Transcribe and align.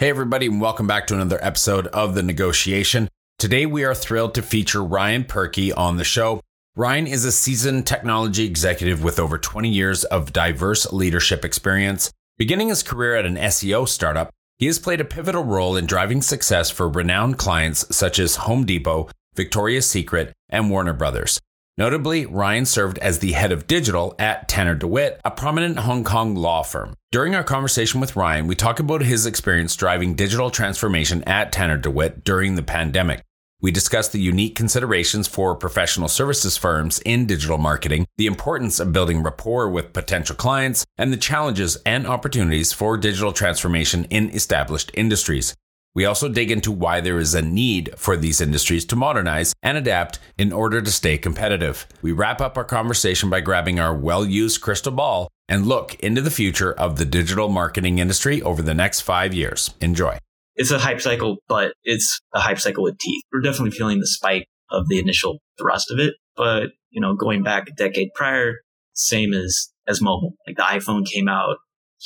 Hey, 0.00 0.08
everybody, 0.08 0.46
and 0.46 0.62
welcome 0.62 0.86
back 0.86 1.06
to 1.08 1.14
another 1.14 1.38
episode 1.42 1.86
of 1.88 2.14
The 2.14 2.22
Negotiation. 2.22 3.10
Today, 3.38 3.66
we 3.66 3.84
are 3.84 3.94
thrilled 3.94 4.34
to 4.34 4.40
feature 4.40 4.82
Ryan 4.82 5.24
Purkey 5.24 5.76
on 5.76 5.98
the 5.98 6.04
show. 6.04 6.40
Ryan 6.74 7.06
is 7.06 7.26
a 7.26 7.30
seasoned 7.30 7.86
technology 7.86 8.46
executive 8.46 9.04
with 9.04 9.20
over 9.20 9.36
20 9.36 9.68
years 9.68 10.04
of 10.04 10.32
diverse 10.32 10.90
leadership 10.90 11.44
experience. 11.44 12.10
Beginning 12.38 12.70
his 12.70 12.82
career 12.82 13.14
at 13.14 13.26
an 13.26 13.36
SEO 13.36 13.86
startup, 13.86 14.30
he 14.56 14.64
has 14.64 14.78
played 14.78 15.02
a 15.02 15.04
pivotal 15.04 15.44
role 15.44 15.76
in 15.76 15.84
driving 15.84 16.22
success 16.22 16.70
for 16.70 16.88
renowned 16.88 17.36
clients 17.36 17.94
such 17.94 18.18
as 18.18 18.36
Home 18.36 18.64
Depot, 18.64 19.10
Victoria's 19.34 19.86
Secret, 19.86 20.32
and 20.48 20.70
Warner 20.70 20.94
Brothers. 20.94 21.38
Notably, 21.78 22.26
Ryan 22.26 22.66
served 22.66 22.98
as 22.98 23.20
the 23.20 23.32
head 23.32 23.52
of 23.52 23.66
digital 23.66 24.14
at 24.18 24.48
Tanner 24.48 24.74
DeWitt, 24.74 25.20
a 25.24 25.30
prominent 25.30 25.78
Hong 25.78 26.04
Kong 26.04 26.34
law 26.34 26.62
firm. 26.62 26.94
During 27.10 27.34
our 27.34 27.44
conversation 27.44 28.00
with 28.00 28.16
Ryan, 28.16 28.46
we 28.46 28.54
talk 28.54 28.80
about 28.80 29.02
his 29.02 29.24
experience 29.24 29.74
driving 29.76 30.14
digital 30.14 30.50
transformation 30.50 31.24
at 31.24 31.52
Tanner 31.52 31.78
DeWitt 31.78 32.22
during 32.22 32.54
the 32.54 32.62
pandemic. 32.62 33.22
We 33.62 33.70
discuss 33.70 34.08
the 34.08 34.20
unique 34.20 34.56
considerations 34.56 35.28
for 35.28 35.54
professional 35.54 36.08
services 36.08 36.56
firms 36.56 36.98
in 37.04 37.26
digital 37.26 37.58
marketing, 37.58 38.06
the 38.16 38.26
importance 38.26 38.80
of 38.80 38.92
building 38.92 39.22
rapport 39.22 39.68
with 39.68 39.92
potential 39.92 40.34
clients, 40.34 40.86
and 40.96 41.12
the 41.12 41.18
challenges 41.18 41.76
and 41.84 42.06
opportunities 42.06 42.72
for 42.72 42.96
digital 42.96 43.32
transformation 43.32 44.04
in 44.04 44.30
established 44.30 44.90
industries. 44.94 45.54
We 45.94 46.04
also 46.04 46.28
dig 46.28 46.50
into 46.50 46.70
why 46.70 47.00
there 47.00 47.18
is 47.18 47.34
a 47.34 47.42
need 47.42 47.90
for 47.96 48.16
these 48.16 48.40
industries 48.40 48.84
to 48.86 48.96
modernize 48.96 49.52
and 49.62 49.76
adapt 49.76 50.20
in 50.38 50.52
order 50.52 50.80
to 50.80 50.90
stay 50.90 51.18
competitive. 51.18 51.86
We 52.00 52.12
wrap 52.12 52.40
up 52.40 52.56
our 52.56 52.64
conversation 52.64 53.28
by 53.28 53.40
grabbing 53.40 53.80
our 53.80 53.94
well 53.94 54.24
used 54.24 54.60
crystal 54.60 54.92
ball 54.92 55.28
and 55.48 55.66
look 55.66 55.94
into 55.94 56.20
the 56.20 56.30
future 56.30 56.72
of 56.72 56.96
the 56.96 57.04
digital 57.04 57.48
marketing 57.48 57.98
industry 57.98 58.40
over 58.40 58.62
the 58.62 58.74
next 58.74 59.00
five 59.00 59.34
years. 59.34 59.74
Enjoy. 59.80 60.16
It's 60.54 60.70
a 60.70 60.78
hype 60.78 61.00
cycle, 61.00 61.38
but 61.48 61.72
it's 61.82 62.20
a 62.34 62.40
hype 62.40 62.60
cycle 62.60 62.84
with 62.84 62.98
teeth. 62.98 63.24
We're 63.32 63.40
definitely 63.40 63.76
feeling 63.76 63.98
the 63.98 64.06
spike 64.06 64.46
of 64.70 64.88
the 64.88 64.98
initial 64.98 65.38
thrust 65.58 65.90
of 65.90 65.98
it. 65.98 66.14
But, 66.36 66.68
you 66.90 67.00
know, 67.00 67.16
going 67.16 67.42
back 67.42 67.68
a 67.68 67.72
decade 67.72 68.10
prior, 68.14 68.58
same 68.92 69.32
as, 69.32 69.70
as 69.88 70.00
mobile. 70.00 70.34
Like 70.46 70.56
the 70.56 70.62
iPhone 70.62 71.04
came 71.04 71.28
out, 71.28 71.56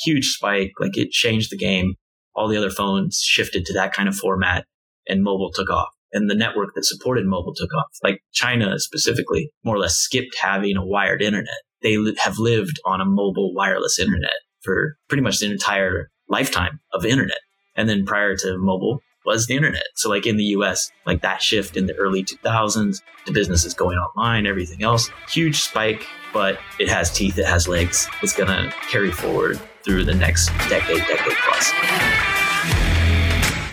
huge 0.03 0.29
spike, 0.29 0.71
like 0.79 0.97
it 0.97 1.11
changed 1.11 1.51
the 1.51 1.57
game 1.57 1.93
all 2.35 2.47
the 2.47 2.57
other 2.57 2.69
phones 2.69 3.19
shifted 3.23 3.65
to 3.65 3.73
that 3.73 3.93
kind 3.93 4.09
of 4.09 4.15
format 4.15 4.65
and 5.07 5.23
mobile 5.23 5.51
took 5.53 5.69
off. 5.69 5.89
And 6.11 6.29
the 6.29 6.35
network 6.35 6.69
that 6.75 6.85
supported 6.85 7.25
mobile 7.25 7.53
took 7.55 7.73
off. 7.73 7.87
Like 8.03 8.21
China 8.31 8.79
specifically, 8.79 9.49
more 9.63 9.75
or 9.75 9.79
less 9.79 9.95
skipped 9.95 10.35
having 10.39 10.77
a 10.77 10.85
wired 10.85 11.21
internet. 11.21 11.57
They 11.81 11.97
have 12.23 12.39
lived 12.39 12.79
on 12.85 13.01
a 13.01 13.05
mobile 13.05 13.53
wireless 13.53 13.99
internet 13.99 14.31
for 14.61 14.95
pretty 15.07 15.23
much 15.23 15.39
the 15.39 15.51
entire 15.51 16.09
lifetime 16.29 16.79
of 16.93 17.05
internet. 17.05 17.39
And 17.75 17.89
then 17.89 18.05
prior 18.05 18.35
to 18.37 18.57
mobile 18.57 18.99
was 19.25 19.47
the 19.47 19.55
internet. 19.55 19.85
So 19.95 20.09
like 20.09 20.25
in 20.25 20.37
the 20.37 20.43
US, 20.45 20.91
like 21.05 21.21
that 21.21 21.41
shift 21.41 21.77
in 21.77 21.87
the 21.87 21.95
early 21.95 22.23
2000s, 22.23 23.01
the 23.25 23.31
businesses 23.31 23.73
going 23.73 23.97
online, 23.97 24.45
everything 24.45 24.83
else, 24.83 25.09
huge 25.29 25.61
spike, 25.61 26.05
but 26.33 26.59
it 26.79 26.89
has 26.89 27.11
teeth, 27.11 27.37
it 27.37 27.45
has 27.45 27.67
legs. 27.67 28.07
It's 28.21 28.35
going 28.35 28.49
to 28.49 28.73
carry 28.89 29.11
forward 29.11 29.59
through 29.83 30.05
the 30.05 30.15
next 30.15 30.47
decade, 30.69 30.99
decade 31.07 31.37
plus. 31.47 32.34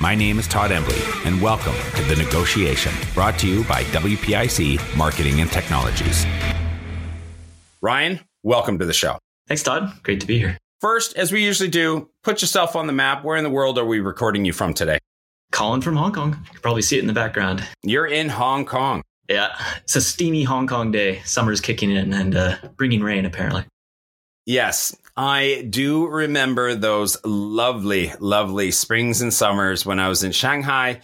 My 0.00 0.14
name 0.14 0.38
is 0.38 0.46
Todd 0.46 0.70
Embley, 0.70 1.00
and 1.24 1.42
welcome 1.42 1.74
to 1.96 2.04
the 2.04 2.14
Negotiation 2.14 2.92
brought 3.14 3.36
to 3.40 3.48
you 3.48 3.64
by 3.64 3.82
WPIC 3.86 4.96
Marketing 4.96 5.40
and 5.40 5.50
Technologies. 5.50 6.24
Ryan, 7.82 8.20
welcome 8.44 8.78
to 8.78 8.86
the 8.86 8.92
show. 8.92 9.18
Thanks, 9.48 9.64
Todd. 9.64 9.92
Great 10.04 10.20
to 10.20 10.26
be 10.28 10.38
here. 10.38 10.56
First, 10.80 11.16
as 11.16 11.32
we 11.32 11.44
usually 11.44 11.68
do, 11.68 12.10
put 12.22 12.40
yourself 12.42 12.76
on 12.76 12.86
the 12.86 12.92
map. 12.92 13.24
Where 13.24 13.36
in 13.36 13.42
the 13.42 13.50
world 13.50 13.76
are 13.76 13.84
we 13.84 13.98
recording 13.98 14.44
you 14.44 14.52
from 14.52 14.72
today? 14.72 15.00
Calling 15.50 15.80
from 15.80 15.96
Hong 15.96 16.12
Kong. 16.12 16.38
You 16.44 16.52
can 16.52 16.60
probably 16.60 16.82
see 16.82 16.96
it 16.96 17.00
in 17.00 17.08
the 17.08 17.12
background. 17.12 17.64
You're 17.82 18.06
in 18.06 18.28
Hong 18.28 18.66
Kong. 18.66 19.02
Yeah, 19.28 19.60
it's 19.82 19.96
a 19.96 20.00
steamy 20.00 20.44
Hong 20.44 20.68
Kong 20.68 20.92
day. 20.92 21.22
Summer's 21.24 21.60
kicking 21.60 21.90
in 21.90 22.12
and 22.14 22.36
uh, 22.36 22.54
bringing 22.76 23.00
rain, 23.00 23.24
apparently. 23.24 23.64
Yes, 24.48 24.96
I 25.16 25.66
do 25.68 26.06
remember 26.06 26.74
those 26.74 27.22
lovely, 27.24 28.12
lovely 28.18 28.70
springs 28.70 29.20
and 29.20 29.32
summers 29.32 29.84
when 29.84 30.00
I 30.00 30.08
was 30.08 30.24
in 30.24 30.32
Shanghai 30.32 31.00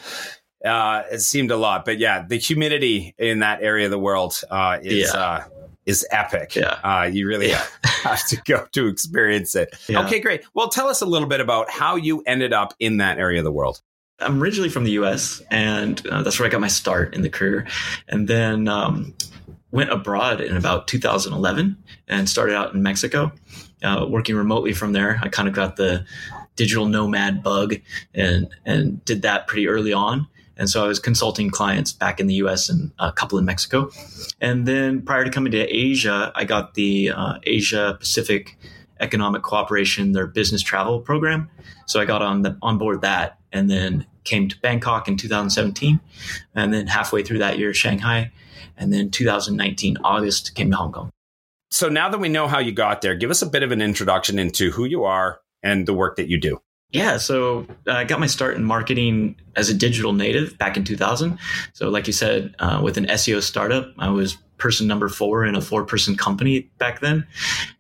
uh, 0.65 1.03
it 1.11 1.21
seemed 1.21 1.51
a 1.51 1.57
lot, 1.57 1.85
but 1.85 1.99
yeah, 1.99 2.25
the 2.27 2.37
humidity 2.37 3.15
in 3.19 3.41
that 3.41 3.63
area 3.63 3.85
of 3.85 3.91
the 3.91 3.99
world 3.99 4.41
uh, 4.51 4.79
is 4.83 5.13
yeah. 5.13 5.21
uh, 5.21 5.45
is 5.85 6.07
epic. 6.11 6.57
Yeah, 6.57 6.79
uh, 6.83 7.05
you 7.05 7.27
really 7.27 7.51
yeah. 7.51 7.65
have 7.85 8.27
to 8.29 8.37
go 8.45 8.67
to 8.73 8.87
experience 8.89 9.55
it. 9.55 9.75
Yeah. 9.89 10.05
Okay, 10.05 10.21
great. 10.21 10.43
Well, 10.55 10.71
tell 10.71 10.89
us 10.89 11.03
a 11.03 11.07
little 11.07 11.29
bit 11.29 11.41
about 11.41 11.71
how 11.71 11.97
you 11.97 12.23
ended 12.27 12.53
up 12.53 12.73
in 12.81 12.97
that 12.99 13.19
area 13.19 13.41
of 13.41 13.45
the 13.45 13.53
world. 13.53 13.83
I'm 14.21 14.43
originally 14.43 14.71
from 14.71 14.85
the 14.85 14.93
U.S., 14.93 15.43
and 15.51 16.05
uh, 16.07 16.23
that's 16.23 16.39
where 16.39 16.49
I 16.49 16.51
got 16.51 16.61
my 16.61 16.69
start 16.69 17.15
in 17.15 17.23
the 17.23 17.29
career, 17.29 17.67
and 18.09 18.27
then 18.27 18.69
um, 18.69 19.15
went 19.75 19.91
abroad 19.91 20.41
in 20.41 20.57
about 20.57 20.89
2011 20.89 21.77
and 22.09 22.29
started 22.29 22.55
out 22.55 22.73
in 22.75 22.83
Mexico, 22.83 23.33
uh, 23.83 24.07
working 24.09 24.37
remotely 24.37 24.73
from 24.73 24.93
there. 24.93 25.19
I 25.23 25.29
kind 25.29 25.49
of 25.49 25.55
got 25.55 25.77
the 25.77 26.07
digital 26.57 26.87
nomad 26.87 27.43
bug 27.43 27.75
and 28.15 28.49
and 28.65 29.05
did 29.05 29.23
that 29.23 29.47
pretty 29.47 29.67
early 29.67 29.93
on 29.93 30.29
and 30.57 30.71
so 30.71 30.85
I 30.85 30.89
was 30.89 30.99
consulting 30.99 31.51
clients 31.51 31.93
back 31.93 32.21
in 32.21 32.27
the 32.27 32.35
US 32.35 32.69
and 32.69 32.93
a 32.99 33.13
couple 33.13 33.39
in 33.39 33.45
Mexico. 33.45 33.91
And 34.41 34.67
then 34.67 35.03
prior 35.03 35.25
to 35.25 35.31
coming 35.31 35.53
to 35.53 35.59
Asia, 35.59 36.33
I 36.35 36.45
got 36.45 36.75
the 36.75 37.11
uh, 37.11 37.35
Asia 37.43 37.97
Pacific 37.99 38.57
Economic 39.01 39.43
Cooperation, 39.43 40.13
their 40.13 40.27
business 40.27 40.63
travel 40.63 41.01
program. 41.01 41.51
So 41.87 42.01
I 42.01 42.05
got 42.05 42.23
on 42.23 42.43
the, 42.43 42.57
on 42.63 42.79
board 42.79 43.01
that 43.03 43.39
and 43.53 43.69
then 43.69 44.07
came 44.23 44.49
to 44.49 44.59
Bangkok 44.61 45.09
in 45.09 45.17
2017. 45.17 46.01
And 46.55 46.73
then 46.73 46.87
halfway 46.87 47.23
through 47.23 47.39
that 47.39 47.59
year, 47.59 47.75
Shanghai. 47.75 48.31
And 48.77 48.93
then 48.93 49.11
2019, 49.11 49.99
August, 50.05 50.55
came 50.55 50.71
to 50.71 50.77
Hong 50.77 50.93
Kong. 50.93 51.11
So 51.71 51.89
now 51.89 52.09
that 52.09 52.19
we 52.19 52.29
know 52.29 52.47
how 52.47 52.61
you 52.61 52.73
got 52.73 53.03
there, 53.03 53.15
give 53.15 53.31
us 53.31 53.43
a 53.43 53.47
bit 53.47 53.63
of 53.63 53.73
an 53.73 53.83
introduction 53.83 54.39
into 54.39 54.71
who 54.71 54.85
you 54.85 55.05
are 55.05 55.41
and 55.63 55.87
the 55.87 55.95
work 55.95 56.17
that 56.17 56.29
you 56.29 56.39
do. 56.39 56.61
Yeah, 56.91 57.17
so 57.17 57.67
I 57.89 58.05
got 58.05 58.21
my 58.21 58.29
start 58.29 58.55
in 58.55 58.63
marketing 58.63 59.35
as 59.57 59.69
a 59.69 59.75
digital 59.75 60.13
native 60.13 60.57
back 60.59 60.77
in 60.77 60.85
2000. 60.85 61.37
So, 61.73 61.89
like 61.89 62.07
you 62.07 62.13
said, 62.13 62.55
uh, 62.61 62.81
with 62.85 62.97
an 62.97 63.07
SEO 63.07 63.43
startup, 63.43 63.93
I 63.99 64.11
was 64.11 64.37
person 64.59 64.87
number 64.87 65.09
four 65.09 65.45
in 65.45 65.55
a 65.55 65.61
four 65.61 65.85
person 65.85 66.17
company 66.17 66.61
back 66.79 67.01
then. 67.01 67.27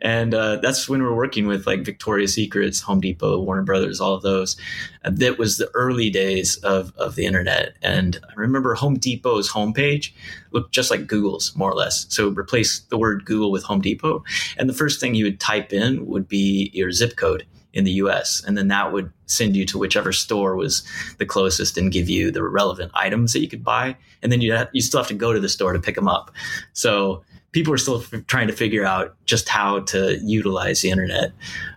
And 0.00 0.34
uh, 0.34 0.56
that's 0.56 0.88
when 0.88 1.02
we 1.02 1.08
were 1.08 1.16
working 1.16 1.46
with 1.46 1.66
like 1.66 1.84
Victoria's 1.84 2.34
Secrets, 2.34 2.80
Home 2.82 3.00
Depot, 3.00 3.40
Warner 3.40 3.62
Brothers, 3.62 4.00
all 4.00 4.14
of 4.14 4.22
those. 4.22 4.56
Uh, 5.04 5.10
that 5.14 5.38
was 5.38 5.58
the 5.58 5.70
early 5.74 6.10
days 6.10 6.56
of, 6.58 6.92
of 6.96 7.14
the 7.14 7.26
internet. 7.26 7.76
And 7.82 8.18
I 8.28 8.32
remember 8.34 8.74
Home 8.74 8.96
Depot's 8.96 9.52
homepage 9.52 10.12
looked 10.52 10.72
just 10.72 10.90
like 10.90 11.06
Google's, 11.06 11.54
more 11.56 11.70
or 11.70 11.76
less. 11.76 12.06
So 12.08 12.28
replace 12.28 12.80
the 12.80 12.98
word 12.98 13.24
Google 13.24 13.50
with 13.50 13.64
Home 13.64 13.80
Depot. 13.80 14.24
And 14.56 14.68
the 14.68 14.74
first 14.74 15.00
thing 15.00 15.14
you 15.14 15.24
would 15.24 15.40
type 15.40 15.72
in 15.72 16.06
would 16.06 16.28
be 16.28 16.70
your 16.72 16.90
zip 16.92 17.16
code 17.16 17.46
in 17.74 17.84
the 17.84 17.90
US. 17.92 18.42
And 18.46 18.56
then 18.56 18.68
that 18.68 18.92
would 18.92 19.12
send 19.26 19.56
you 19.56 19.66
to 19.66 19.78
whichever 19.78 20.12
store 20.12 20.56
was 20.56 20.82
the 21.18 21.26
closest 21.26 21.76
and 21.76 21.92
give 21.92 22.08
you 22.08 22.30
the 22.30 22.42
relevant 22.42 22.92
items 22.94 23.32
that 23.32 23.40
you 23.40 23.48
could 23.48 23.64
buy. 23.64 23.96
And 24.22 24.32
then 24.32 24.40
you 24.40 24.56
you 24.72 24.80
still 24.80 25.00
have 25.00 25.08
to 25.08 25.14
go 25.14 25.32
to 25.32 25.40
the 25.40 25.48
store 25.48 25.72
to 25.74 25.80
pick 25.80 25.96
them 25.96 26.08
up. 26.08 26.30
So 26.72 27.22
people 27.52 27.72
are 27.72 27.78
still 27.78 28.00
f- 28.00 28.26
trying 28.26 28.46
to 28.46 28.52
figure 28.52 28.84
out 28.84 29.16
just 29.26 29.48
how 29.48 29.80
to 29.80 30.18
utilize 30.22 30.80
the 30.80 30.90
internet. 30.90 31.32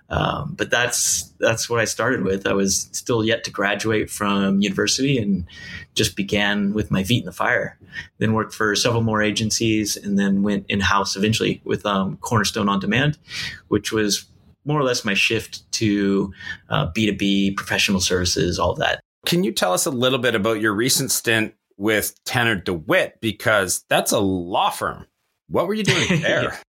Um, 0.09 0.53
but 0.57 0.69
that's 0.69 1.23
that's 1.39 1.69
what 1.69 1.79
I 1.79 1.85
started 1.85 2.23
with. 2.23 2.47
I 2.47 2.53
was 2.53 2.87
still 2.93 3.25
yet 3.25 3.43
to 3.43 3.51
graduate 3.51 4.09
from 4.09 4.61
university 4.61 5.17
and 5.17 5.45
just 5.95 6.15
began 6.15 6.73
with 6.73 6.91
my 6.91 7.03
feet 7.03 7.23
in 7.23 7.25
the 7.25 7.33
fire. 7.33 7.77
Then 8.17 8.33
worked 8.33 8.53
for 8.53 8.75
several 8.75 9.01
more 9.01 9.21
agencies 9.21 9.97
and 9.97 10.17
then 10.17 10.43
went 10.43 10.65
in 10.69 10.79
house 10.79 11.15
eventually 11.17 11.61
with 11.65 11.85
um, 11.85 12.17
Cornerstone 12.17 12.69
on 12.69 12.79
Demand, 12.79 13.17
which 13.67 13.91
was 13.91 14.25
more 14.67 14.79
or 14.79 14.83
less 14.83 15.05
my 15.05 15.13
shift 15.13 15.69
to 15.73 16.33
uh, 16.69 16.91
B2B, 16.91 17.55
professional 17.55 18.01
services, 18.01 18.59
all 18.59 18.75
that. 18.75 18.99
Can 19.25 19.43
you 19.43 19.51
tell 19.51 19.73
us 19.73 19.85
a 19.85 19.91
little 19.91 20.19
bit 20.19 20.35
about 20.35 20.61
your 20.61 20.73
recent 20.73 21.11
stint 21.11 21.53
with 21.77 22.15
Tanner 22.25 22.55
DeWitt? 22.55 23.19
Because 23.21 23.83
that's 23.89 24.11
a 24.11 24.19
law 24.19 24.69
firm. 24.69 25.07
What 25.49 25.67
were 25.67 25.73
you 25.73 25.83
doing 25.83 26.21
there? 26.21 26.59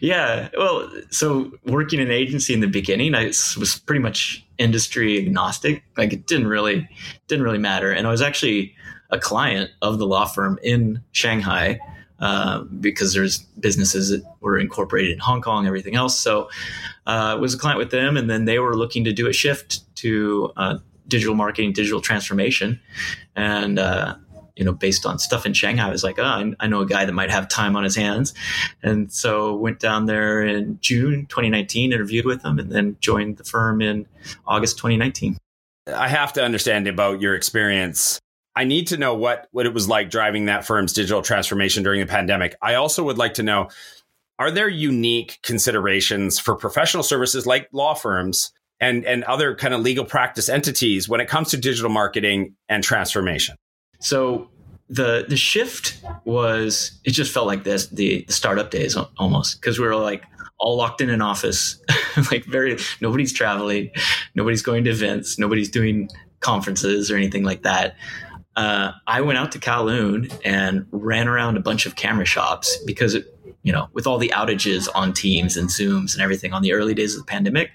yeah, 0.00 0.48
well, 0.56 0.90
so 1.10 1.52
working 1.66 2.00
in 2.00 2.06
an 2.06 2.12
agency 2.12 2.54
in 2.54 2.60
the 2.60 2.66
beginning, 2.66 3.14
I 3.14 3.26
was 3.26 3.80
pretty 3.86 4.02
much 4.02 4.44
industry 4.58 5.18
agnostic. 5.18 5.82
Like 5.96 6.12
it 6.12 6.26
didn't 6.26 6.48
really 6.48 6.88
didn't 7.28 7.44
really 7.44 7.58
matter, 7.58 7.90
and 7.90 8.06
I 8.06 8.10
was 8.10 8.22
actually 8.22 8.74
a 9.10 9.18
client 9.18 9.70
of 9.82 9.98
the 9.98 10.06
law 10.06 10.24
firm 10.24 10.58
in 10.62 11.02
Shanghai 11.12 11.78
uh, 12.22 12.60
because 12.80 13.14
there's 13.14 13.38
businesses 13.58 14.10
that 14.10 14.22
were 14.38 14.56
incorporated 14.56 15.10
in 15.10 15.18
Hong 15.18 15.42
Kong, 15.42 15.66
everything 15.66 15.96
else. 15.96 16.16
So 16.16 16.48
uh, 17.04 17.36
was 17.40 17.52
a 17.52 17.58
client 17.58 17.78
with 17.78 17.90
them, 17.90 18.16
and 18.16 18.30
then 18.30 18.44
they 18.44 18.60
were 18.60 18.76
looking 18.76 19.02
to 19.04 19.12
do 19.12 19.26
a 19.26 19.32
shift 19.32 19.80
to 19.96 20.52
uh, 20.56 20.78
digital 21.08 21.34
marketing, 21.34 21.72
digital 21.72 22.00
transformation, 22.00 22.80
and 23.34 23.80
uh, 23.80 24.14
you 24.54 24.64
know, 24.64 24.72
based 24.72 25.04
on 25.04 25.18
stuff 25.18 25.44
in 25.44 25.52
Shanghai, 25.52 25.88
I 25.88 25.90
was 25.90 26.04
like, 26.04 26.20
oh, 26.20 26.22
I, 26.22 26.52
I, 26.60 26.68
know 26.68 26.82
a 26.82 26.86
guy 26.86 27.04
that 27.04 27.12
might 27.12 27.30
have 27.30 27.48
time 27.48 27.74
on 27.74 27.82
his 27.82 27.96
hands, 27.96 28.34
and 28.84 29.12
so 29.12 29.56
went 29.56 29.80
down 29.80 30.06
there 30.06 30.46
in 30.46 30.78
June 30.80 31.26
2019, 31.26 31.92
interviewed 31.92 32.24
with 32.24 32.42
them, 32.42 32.60
and 32.60 32.70
then 32.70 32.96
joined 33.00 33.38
the 33.38 33.44
firm 33.44 33.82
in 33.82 34.06
August 34.46 34.76
2019. 34.76 35.38
I 35.92 36.06
have 36.06 36.32
to 36.34 36.44
understand 36.44 36.86
about 36.86 37.20
your 37.20 37.34
experience 37.34 38.20
I 38.54 38.64
need 38.64 38.88
to 38.88 38.96
know 38.96 39.14
what 39.14 39.48
what 39.52 39.66
it 39.66 39.74
was 39.74 39.88
like 39.88 40.10
driving 40.10 40.46
that 40.46 40.66
firm's 40.66 40.92
digital 40.92 41.22
transformation 41.22 41.82
during 41.82 42.00
the 42.00 42.06
pandemic. 42.06 42.56
I 42.60 42.74
also 42.74 43.04
would 43.04 43.18
like 43.18 43.34
to 43.34 43.42
know 43.42 43.68
are 44.38 44.50
there 44.50 44.68
unique 44.68 45.38
considerations 45.42 46.38
for 46.38 46.56
professional 46.56 47.02
services 47.02 47.46
like 47.46 47.68
law 47.72 47.94
firms 47.94 48.52
and 48.80 49.04
and 49.04 49.24
other 49.24 49.54
kind 49.54 49.72
of 49.72 49.80
legal 49.80 50.04
practice 50.04 50.48
entities 50.48 51.08
when 51.08 51.20
it 51.20 51.28
comes 51.28 51.50
to 51.50 51.56
digital 51.56 51.90
marketing 51.90 52.54
and 52.68 52.84
transformation? 52.84 53.56
So 54.00 54.50
the 54.88 55.24
the 55.26 55.36
shift 55.36 56.00
was 56.24 57.00
it 57.04 57.12
just 57.12 57.32
felt 57.32 57.46
like 57.46 57.64
this 57.64 57.86
the, 57.88 58.24
the 58.26 58.32
startup 58.32 58.70
days 58.70 58.96
almost 59.18 59.60
because 59.60 59.78
we 59.78 59.86
were 59.86 59.96
like 59.96 60.22
all 60.58 60.76
locked 60.76 61.00
in 61.00 61.08
an 61.08 61.22
office 61.22 61.80
like 62.30 62.44
very 62.44 62.76
nobody's 63.00 63.32
traveling 63.32 63.90
nobody's 64.34 64.60
going 64.60 64.84
to 64.84 64.90
events 64.90 65.38
nobody's 65.38 65.70
doing 65.70 66.10
conferences 66.40 67.10
or 67.10 67.16
anything 67.16 67.42
like 67.42 67.62
that 67.62 67.96
uh, 68.56 68.92
I 69.06 69.20
went 69.20 69.38
out 69.38 69.52
to 69.52 69.58
Kowloon 69.58 70.32
and 70.44 70.86
ran 70.90 71.28
around 71.28 71.56
a 71.56 71.60
bunch 71.60 71.86
of 71.86 71.96
camera 71.96 72.26
shops 72.26 72.76
because, 72.86 73.14
it, 73.14 73.26
you 73.62 73.72
know, 73.72 73.88
with 73.92 74.06
all 74.06 74.18
the 74.18 74.32
outages 74.34 74.88
on 74.94 75.12
Teams 75.12 75.56
and 75.56 75.68
Zooms 75.68 76.12
and 76.12 76.22
everything 76.22 76.52
on 76.52 76.62
the 76.62 76.72
early 76.72 76.94
days 76.94 77.14
of 77.14 77.24
the 77.24 77.30
pandemic, 77.30 77.70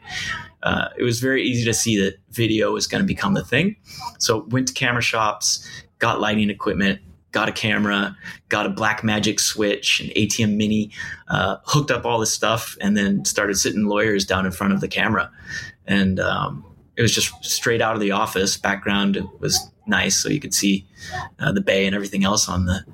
uh, 0.64 0.90
it 0.98 1.04
was 1.04 1.20
very 1.20 1.44
easy 1.44 1.66
to 1.66 1.74
see 1.74 1.98
that 2.02 2.18
video 2.32 2.74
was 2.74 2.88
going 2.88 3.02
to 3.02 3.08
become 3.08 3.34
the 3.34 3.44
thing. 3.44 3.76
So 4.20 4.46
went 4.50 4.68
to 4.68 4.74
camera 4.74 5.02
shops, 5.02 5.68
got 6.00 6.20
lighting 6.20 6.50
equipment, 6.50 7.02
got 7.32 7.50
a 7.50 7.52
camera, 7.52 8.16
got 8.50 8.66
a 8.66 8.70
Blackmagic 8.70 9.40
switch, 9.40 10.00
an 10.00 10.08
ATEM 10.16 10.56
Mini, 10.56 10.92
uh, 11.28 11.58
hooked 11.66 11.92
up 11.92 12.06
all 12.06 12.20
this 12.20 12.34
stuff, 12.34 12.78
and 12.82 12.98
then 12.98 13.26
started 13.26 13.56
sitting 13.56 13.86
lawyers 13.86 14.26
down 14.26 14.46
in 14.46 14.52
front 14.52 14.74
of 14.74 14.82
the 14.82 14.88
camera. 14.88 15.32
And 15.86 16.20
um, 16.20 16.66
it 16.96 17.02
was 17.02 17.14
just 17.14 17.34
straight 17.44 17.82
out 17.82 17.96
of 17.96 18.02
the 18.02 18.12
office. 18.12 18.58
Background 18.58 19.22
was 19.40 19.72
nice, 19.88 20.16
so 20.16 20.30
you 20.30 20.39
could 20.39 20.54
see 20.54 20.86
uh, 21.39 21.51
the 21.51 21.62
bay 21.62 21.86
and 21.86 21.95
everything 21.95 22.24
else 22.24 22.50
on 22.50 22.66
the, 22.66 22.86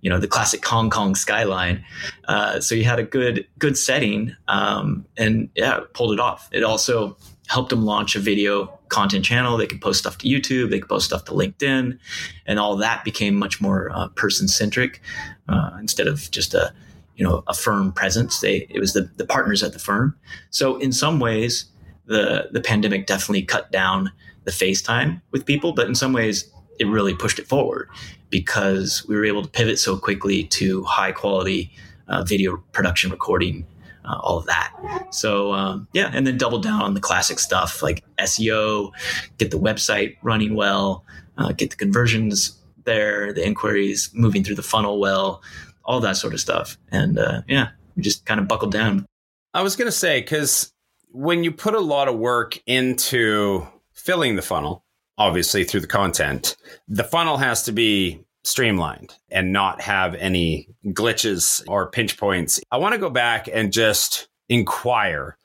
you 0.00 0.10
know, 0.10 0.18
the 0.18 0.28
classic 0.28 0.64
Hong 0.66 0.90
Kong 0.90 1.14
skyline. 1.14 1.84
Uh, 2.26 2.60
so 2.60 2.74
you 2.74 2.84
had 2.84 2.98
a 2.98 3.04
good 3.04 3.46
good 3.58 3.76
setting, 3.76 4.34
um, 4.48 5.06
and 5.16 5.48
yeah, 5.54 5.80
pulled 5.94 6.12
it 6.12 6.20
off. 6.20 6.48
It 6.52 6.64
also 6.64 7.16
helped 7.48 7.70
them 7.70 7.84
launch 7.84 8.16
a 8.16 8.18
video 8.18 8.78
content 8.88 9.24
channel. 9.24 9.56
They 9.56 9.66
could 9.66 9.80
post 9.80 10.00
stuff 10.00 10.18
to 10.18 10.28
YouTube, 10.28 10.70
they 10.70 10.80
could 10.80 10.88
post 10.88 11.06
stuff 11.06 11.24
to 11.26 11.32
LinkedIn, 11.32 11.98
and 12.46 12.58
all 12.58 12.76
that 12.76 13.04
became 13.04 13.34
much 13.34 13.60
more 13.60 13.90
uh, 13.94 14.08
person 14.08 14.48
centric 14.48 15.00
uh, 15.48 15.70
instead 15.80 16.06
of 16.06 16.30
just 16.30 16.54
a 16.54 16.72
you 17.16 17.24
know 17.24 17.44
a 17.46 17.54
firm 17.54 17.92
presence. 17.92 18.40
They 18.40 18.66
it 18.70 18.80
was 18.80 18.92
the 18.92 19.10
the 19.16 19.26
partners 19.26 19.62
at 19.62 19.72
the 19.72 19.78
firm. 19.78 20.16
So 20.50 20.76
in 20.76 20.92
some 20.92 21.20
ways 21.20 21.66
the 22.06 22.48
the 22.52 22.60
pandemic 22.60 23.06
definitely 23.06 23.42
cut 23.42 23.70
down 23.70 24.12
the 24.44 24.50
FaceTime 24.50 25.20
with 25.30 25.46
people, 25.46 25.72
but 25.72 25.86
in 25.86 25.94
some 25.94 26.12
ways 26.12 26.50
it 26.78 26.86
really 26.86 27.14
pushed 27.14 27.38
it 27.38 27.46
forward 27.46 27.88
because 28.30 29.06
we 29.06 29.14
were 29.14 29.24
able 29.24 29.42
to 29.42 29.48
pivot 29.48 29.78
so 29.78 29.96
quickly 29.96 30.44
to 30.44 30.82
high 30.84 31.12
quality 31.12 31.70
uh, 32.08 32.22
video 32.24 32.56
production 32.72 33.10
recording 33.10 33.66
uh, 34.04 34.18
all 34.20 34.38
of 34.38 34.46
that. 34.46 34.72
So 35.10 35.52
um, 35.52 35.86
yeah 35.92 36.10
and 36.12 36.26
then 36.26 36.36
double 36.36 36.58
down 36.58 36.82
on 36.82 36.94
the 36.94 37.00
classic 37.00 37.38
stuff 37.38 37.82
like 37.82 38.02
seo 38.18 38.90
get 39.38 39.50
the 39.50 39.58
website 39.58 40.16
running 40.22 40.54
well 40.54 41.04
uh, 41.38 41.52
get 41.52 41.70
the 41.70 41.76
conversions 41.76 42.58
there 42.84 43.32
the 43.32 43.46
inquiries 43.46 44.10
moving 44.12 44.42
through 44.42 44.56
the 44.56 44.62
funnel 44.62 44.98
well 44.98 45.42
all 45.84 46.00
that 46.00 46.16
sort 46.16 46.32
of 46.32 46.40
stuff. 46.40 46.78
And 46.90 47.18
uh, 47.18 47.42
yeah 47.46 47.68
we 47.96 48.02
just 48.02 48.24
kind 48.24 48.40
of 48.40 48.48
buckled 48.48 48.72
down. 48.72 49.06
I 49.54 49.62
was 49.62 49.76
going 49.76 49.86
to 49.86 49.92
say 49.92 50.20
because 50.20 50.72
when 51.10 51.44
you 51.44 51.52
put 51.52 51.74
a 51.74 51.80
lot 51.80 52.08
of 52.08 52.18
work 52.18 52.58
into 52.66 53.66
filling 54.04 54.34
the 54.36 54.42
funnel, 54.42 54.84
obviously 55.16 55.64
through 55.64 55.80
the 55.80 55.86
content, 55.86 56.56
the 56.88 57.04
funnel 57.04 57.36
has 57.36 57.62
to 57.64 57.72
be 57.72 58.24
streamlined 58.44 59.14
and 59.30 59.52
not 59.52 59.80
have 59.80 60.14
any 60.16 60.68
glitches 60.86 61.62
or 61.68 61.90
pinch 61.90 62.18
points. 62.18 62.60
I 62.72 62.78
want 62.78 62.94
to 62.94 62.98
go 62.98 63.10
back 63.10 63.48
and 63.52 63.72
just 63.72 64.28
inquire 64.48 65.36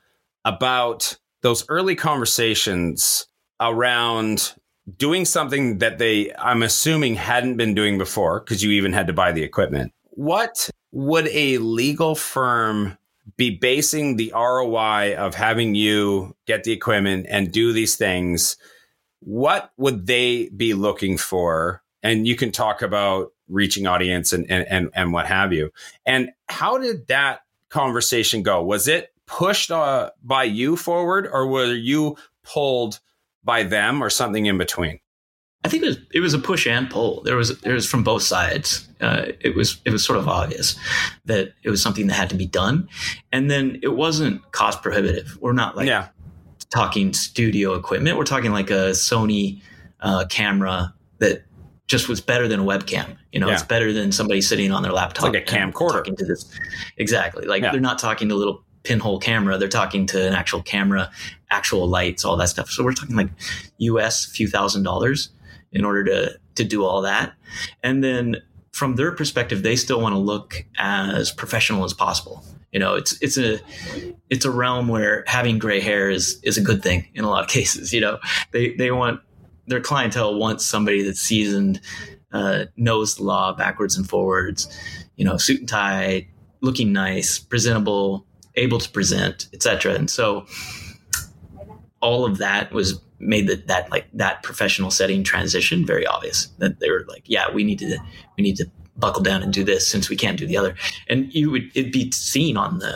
about 0.44 1.18
those 1.42 1.66
early 1.70 1.96
conversations 1.96 3.28
around 3.60 4.54
doing 4.98 5.26
something 5.26 5.78
that 5.78 6.00
they, 6.00 6.34
I'm 6.34 6.64
assuming, 6.64 7.16
hadn't 7.16 7.58
been 7.58 7.76
doing 7.76 8.00
before 8.00 8.40
because 8.40 8.64
you 8.64 8.72
even 8.72 8.94
had 8.94 9.08
to 9.08 9.14
buy 9.14 9.32
the 9.32 9.44
equipment. 9.44 9.94
What 10.12 10.70
would 10.92 11.28
a 11.28 11.60
legal 11.60 12.16
firm 12.16 12.98
be 13.36 13.58
basing 13.58 14.16
the 14.16 14.32
ROI 14.34 15.16
of 15.16 15.36
having 15.36 15.76
you 15.76 16.36
get 16.46 16.64
the 16.64 16.72
equipment 16.72 17.26
and 17.30 17.52
do 17.52 17.74
these 17.74 17.96
things, 17.96 18.58
what 19.20 19.72
would 19.78 20.08
they 20.08 20.50
be 20.50 20.74
looking 20.74 21.18
for? 21.18 21.84
And 22.04 22.28
you 22.28 22.36
can 22.36 22.52
talk 22.52 22.82
about 22.82 23.32
reaching 23.50 23.88
audience 23.88 24.34
and, 24.34 24.50
and, 24.50 24.66
and, 24.70 24.90
and 24.94 25.14
what 25.14 25.26
have 25.26 25.52
you. 25.52 25.72
And 26.06 26.32
how 26.48 26.78
did 26.78 27.08
that 27.08 27.42
conversation 27.70 28.44
go? 28.44 28.64
Was 28.64 28.88
it 28.88 29.12
pushed 29.26 29.72
uh, 29.72 30.12
by 30.24 30.44
you 30.44 30.78
forward 30.78 31.28
or 31.28 31.48
were 31.48 31.74
you 31.74 32.18
pulled 32.44 33.00
by 33.44 33.64
them 33.64 34.02
or 34.02 34.10
something 34.10 34.46
in 34.46 34.58
between? 34.58 35.00
I 35.64 35.70
think 35.70 35.84
it 35.84 35.88
was 35.88 35.98
it 36.14 36.20
was 36.20 36.34
a 36.34 36.40
push 36.40 36.68
and 36.68 36.90
pull. 36.90 37.22
There 37.24 37.36
was 37.36 37.60
there 37.62 37.74
was 37.74 37.86
from 37.88 38.04
both 38.04 38.24
sides. 38.24 38.88
Uh, 39.02 39.28
it 39.42 39.56
was 39.56 39.82
it 39.86 39.92
was 39.92 40.04
sort 40.04 40.20
of 40.20 40.28
obvious 40.28 40.78
that 41.26 41.54
it 41.64 41.70
was 41.70 41.82
something 41.82 42.08
that 42.08 42.14
had 42.14 42.30
to 42.30 42.36
be 42.36 42.46
done, 42.46 42.88
and 43.32 43.50
then 43.50 43.80
it 43.84 43.96
wasn't 43.96 44.50
cost 44.52 44.82
prohibitive. 44.82 45.38
We're 45.42 45.54
not 45.54 45.76
like 45.76 45.88
yeah. 45.88 46.10
talking 46.70 47.14
studio 47.14 47.74
equipment. 47.74 48.18
We're 48.18 48.24
talking 48.24 48.52
like 48.52 48.70
a 48.70 48.92
Sony 48.92 49.62
uh, 50.00 50.26
camera 50.30 50.94
that 51.20 51.44
just 51.88 52.08
was 52.08 52.22
better 52.22 52.48
than 52.48 52.60
a 52.60 52.64
webcam. 52.64 53.18
You 53.32 53.40
know, 53.40 53.48
yeah. 53.48 53.54
it's 53.54 53.64
better 53.64 53.92
than 53.92 54.12
somebody 54.12 54.42
sitting 54.42 54.72
on 54.72 54.84
their 54.84 54.94
laptop, 54.94 55.26
it's 55.26 55.34
like 55.34 55.50
a 55.50 55.56
camcorder. 55.56 55.92
Talking 55.92 56.16
to 56.18 56.26
this, 56.26 56.46
exactly. 56.98 57.46
Like 57.46 57.64
yeah. 57.64 57.72
they're 57.72 57.82
not 57.82 58.00
talking 58.00 58.30
to 58.30 58.36
little 58.36 58.64
pinhole 58.84 59.20
camera. 59.20 59.58
They're 59.58 59.68
talking 59.68 60.06
to 60.08 60.28
an 60.28 60.34
actual 60.34 60.62
camera, 60.62 61.12
actual 61.50 61.88
lights, 61.88 62.24
all 62.24 62.38
that 62.38 62.50
stuff. 62.50 62.70
So 62.70 62.84
we're 62.84 62.94
talking 62.94 63.16
like 63.16 63.30
US 63.80 64.26
few 64.26 64.48
thousand 64.48 64.84
dollars 64.84 65.30
in 65.78 65.86
order 65.86 66.04
to 66.04 66.40
to 66.56 66.64
do 66.64 66.84
all 66.84 67.02
that. 67.04 67.34
And 67.84 68.04
then 68.04 68.38
from 68.72 68.96
their 68.96 69.12
perspective, 69.12 69.64
they 69.64 69.76
still 69.76 70.02
want 70.02 70.14
to 70.14 70.20
look 70.20 70.66
as 70.78 71.32
professional 71.32 71.84
as 71.84 71.94
possible. 71.94 72.44
You 72.72 72.80
know, 72.80 72.96
it's 72.96 73.18
it's 73.22 73.38
a 73.38 73.60
it's 74.30 74.44
a 74.44 74.52
realm 74.52 74.88
where 74.88 75.24
having 75.28 75.60
gray 75.60 75.80
hair 75.80 76.10
is 76.10 76.40
is 76.44 76.58
a 76.58 76.62
good 76.62 76.84
thing 76.84 77.08
in 77.14 77.24
a 77.24 77.30
lot 77.30 77.44
of 77.44 77.50
cases. 77.58 77.94
You 77.94 78.02
know, 78.02 78.20
they 78.52 78.74
they 78.74 78.92
want 78.92 79.22
their 79.68 79.82
clientele 79.82 80.36
wants 80.36 80.66
somebody 80.66 81.04
that's 81.04 81.20
seasoned, 81.20 81.80
uh, 82.32 82.66
knows 82.76 83.16
the 83.16 83.24
law 83.24 83.54
backwards 83.54 83.96
and 83.98 84.08
forwards. 84.10 84.68
You 85.16 85.26
know, 85.26 85.38
suit 85.38 85.60
and 85.60 85.70
tie, 85.70 86.28
looking 86.62 86.92
nice, 86.92 87.40
presentable, 87.40 88.26
able 88.56 88.80
to 88.80 88.90
present, 88.90 89.48
etc. 89.54 89.94
And 89.94 90.10
so 90.10 90.46
all 92.02 92.26
of 92.26 92.38
that 92.38 92.72
was 92.72 93.00
made 93.20 93.48
that 93.48 93.68
that 93.68 93.90
like 93.90 94.08
that 94.14 94.44
professional 94.44 94.92
setting 94.92 95.24
transition 95.24 95.86
very 95.86 96.06
obvious 96.06 96.48
that 96.60 96.80
they 96.80 96.90
were 96.92 97.04
like 97.08 97.24
yeah 97.26 97.52
we 97.52 97.64
need 97.64 97.80
to 97.80 97.98
we 98.38 98.44
need 98.44 98.56
to 98.56 98.70
buckle 98.98 99.22
down 99.22 99.44
and 99.44 99.54
do 99.54 99.64
this 99.64 99.88
since 99.88 100.10
we 100.10 100.16
can't 100.16 100.38
do 100.38 100.48
the 100.48 100.58
other. 100.58 100.76
And 101.08 101.34
you 101.34 101.52
would 101.52 101.72
it'd 101.76 101.92
be 101.92 102.12
seen 102.12 102.58
on 102.58 102.80
the 102.80 102.96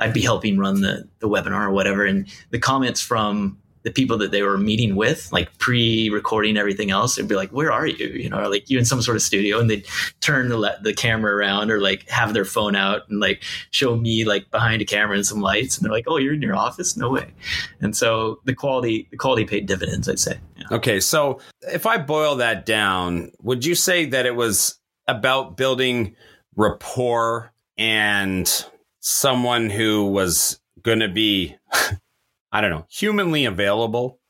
i'd 0.00 0.12
be 0.12 0.20
helping 0.20 0.58
run 0.58 0.80
the 0.80 1.08
the 1.18 1.28
webinar 1.28 1.66
or 1.66 1.70
whatever 1.70 2.04
and 2.04 2.26
the 2.50 2.58
comments 2.58 3.00
from 3.00 3.58
the 3.82 3.90
people 3.90 4.18
that 4.18 4.30
they 4.30 4.42
were 4.42 4.58
meeting 4.58 4.96
with, 4.96 5.30
like 5.32 5.56
pre-recording 5.58 6.56
everything 6.56 6.90
else, 6.90 7.16
they'd 7.16 7.28
be 7.28 7.34
like, 7.34 7.50
"Where 7.50 7.72
are 7.72 7.86
you?" 7.86 8.06
You 8.08 8.28
know, 8.28 8.38
or 8.38 8.48
like 8.48 8.68
you 8.70 8.78
in 8.78 8.84
some 8.84 9.02
sort 9.02 9.16
of 9.16 9.22
studio, 9.22 9.58
and 9.58 9.70
they'd 9.70 9.86
turn 10.20 10.48
the 10.48 10.78
the 10.82 10.94
camera 10.94 11.34
around 11.34 11.70
or 11.70 11.80
like 11.80 12.08
have 12.08 12.32
their 12.32 12.44
phone 12.44 12.76
out 12.76 13.02
and 13.08 13.20
like 13.20 13.42
show 13.70 13.96
me 13.96 14.24
like 14.24 14.50
behind 14.50 14.82
a 14.82 14.84
camera 14.84 15.16
and 15.16 15.26
some 15.26 15.40
lights, 15.40 15.76
and 15.76 15.84
they're 15.84 15.92
like, 15.92 16.06
"Oh, 16.06 16.16
you're 16.16 16.34
in 16.34 16.42
your 16.42 16.56
office? 16.56 16.96
No 16.96 17.10
way!" 17.10 17.32
And 17.80 17.96
so 17.96 18.40
the 18.44 18.54
quality 18.54 19.08
the 19.10 19.16
quality 19.16 19.44
paid 19.44 19.66
dividends, 19.66 20.08
I'd 20.08 20.18
say. 20.18 20.38
Yeah. 20.56 20.66
Okay, 20.72 21.00
so 21.00 21.40
if 21.62 21.86
I 21.86 21.98
boil 21.98 22.36
that 22.36 22.66
down, 22.66 23.32
would 23.40 23.64
you 23.64 23.74
say 23.74 24.06
that 24.06 24.26
it 24.26 24.34
was 24.34 24.78
about 25.06 25.56
building 25.56 26.14
rapport 26.56 27.52
and 27.76 28.66
someone 29.00 29.70
who 29.70 30.06
was 30.06 30.60
going 30.82 31.00
to 31.00 31.08
be 31.08 31.56
I 32.52 32.60
don't 32.60 32.70
know, 32.70 32.86
humanly 32.88 33.44
available 33.44 34.20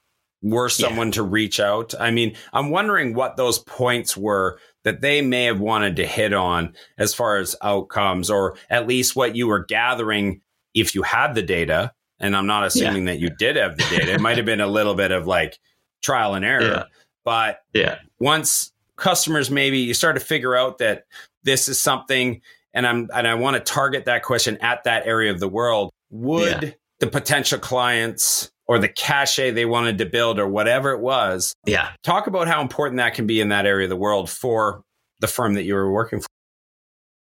were 0.43 0.69
someone 0.69 1.09
yeah. 1.09 1.15
to 1.15 1.23
reach 1.23 1.59
out. 1.61 1.95
I 1.99 2.11
mean, 2.11 2.37
I'm 2.53 2.71
wondering 2.71 3.15
what 3.15 3.37
those 3.37 3.59
points 3.59 4.17
were 4.17 4.59
that 4.85 5.01
they 5.01 5.21
may 5.21 5.45
have 5.45 5.61
wanted 5.61 5.97
to 5.97 6.07
hit 6.07 6.33
on 6.33 6.75
as 6.97 7.15
far 7.15 7.39
as 7.39 7.57
outcomes, 7.63 8.31
or 8.31 8.57
at 8.71 8.87
least 8.87 9.17
what 9.17 9.35
you 9.35 9.49
were 9.49 9.65
gathering 9.65 10.41
if 10.75 10.95
you 10.95 11.03
had 11.03 11.35
the 11.35 11.43
data. 11.43 11.93
And 12.21 12.37
I'm 12.37 12.47
not 12.47 12.65
assuming 12.65 13.07
yeah. 13.07 13.13
that 13.13 13.21
you 13.21 13.31
did 13.31 13.57
have 13.57 13.77
the 13.77 13.85
data. 13.85 14.15
It 14.15 14.21
might 14.21 14.37
have 14.37 14.47
been 14.47 14.61
a 14.61 14.67
little 14.67 14.95
bit 14.95 15.11
of 15.11 15.27
like 15.27 15.59
trial 16.03 16.35
and 16.35 16.45
error. 16.45 16.63
Yeah. 16.63 16.85
But 17.25 17.63
yeah. 17.75 17.99
once 18.19 18.73
customers 18.97 19.51
maybe 19.51 19.79
you 19.79 19.95
start 19.95 20.17
to 20.17 20.21
figure 20.21 20.57
out 20.57 20.79
that 20.79 21.07
this 21.45 21.69
is 21.69 21.79
something 21.79 22.41
and 22.75 22.87
I'm 22.87 23.09
and 23.15 23.27
I 23.27 23.35
want 23.35 23.57
to 23.57 23.61
target 23.61 24.05
that 24.05 24.23
question 24.23 24.59
at 24.61 24.85
that 24.85 25.07
area 25.07 25.33
of 25.33 25.41
the 25.41 25.49
world, 25.49 25.91
would 26.11 26.77
the 27.01 27.07
potential 27.07 27.59
clients 27.59 28.51
or 28.67 28.79
the 28.79 28.89
cachet 28.89 29.53
they 29.53 29.65
wanted 29.65 29.99
to 29.99 30.07
build 30.07 30.39
or 30.39 30.47
whatever 30.49 30.93
it 30.93 31.01
was. 31.01 31.55
Yeah. 31.67 31.91
Talk 32.03 32.27
about 32.27 32.49
how 32.49 32.61
important 32.61 32.99
that 32.99 33.15
can 33.15 33.27
be 33.27 33.41
in 33.41 33.49
that 33.49 33.67
area 33.67 33.85
of 33.85 33.91
the 33.91 33.97
world 33.97 34.29
for 34.29 34.83
the 35.21 35.27
firm 35.27 35.55
that 35.55 35.65
you 35.65 35.75
were 35.75 35.91
working 35.91 36.21
for. 36.21 36.27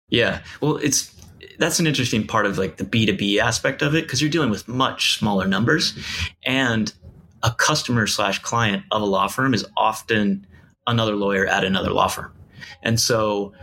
Yeah. 0.09 0.41
Well, 0.61 0.77
it's 0.77 1.13
that's 1.59 1.79
an 1.79 1.87
interesting 1.87 2.25
part 2.25 2.45
of 2.45 2.57
like 2.57 2.77
the 2.77 2.83
B2B 2.83 3.39
aspect 3.39 3.81
of 3.81 3.95
it 3.95 4.03
because 4.03 4.21
you're 4.21 4.31
dealing 4.31 4.49
with 4.49 4.67
much 4.67 5.17
smaller 5.17 5.47
numbers 5.47 5.97
and 6.45 6.93
a 7.43 7.51
customer 7.51 8.07
slash 8.07 8.39
client 8.39 8.83
of 8.91 9.01
a 9.01 9.05
law 9.05 9.27
firm 9.27 9.53
is 9.53 9.65
often 9.75 10.45
another 10.87 11.15
lawyer 11.15 11.45
at 11.45 11.63
another 11.63 11.91
law 11.91 12.07
firm. 12.07 12.33
And 12.83 12.99
so 12.99 13.53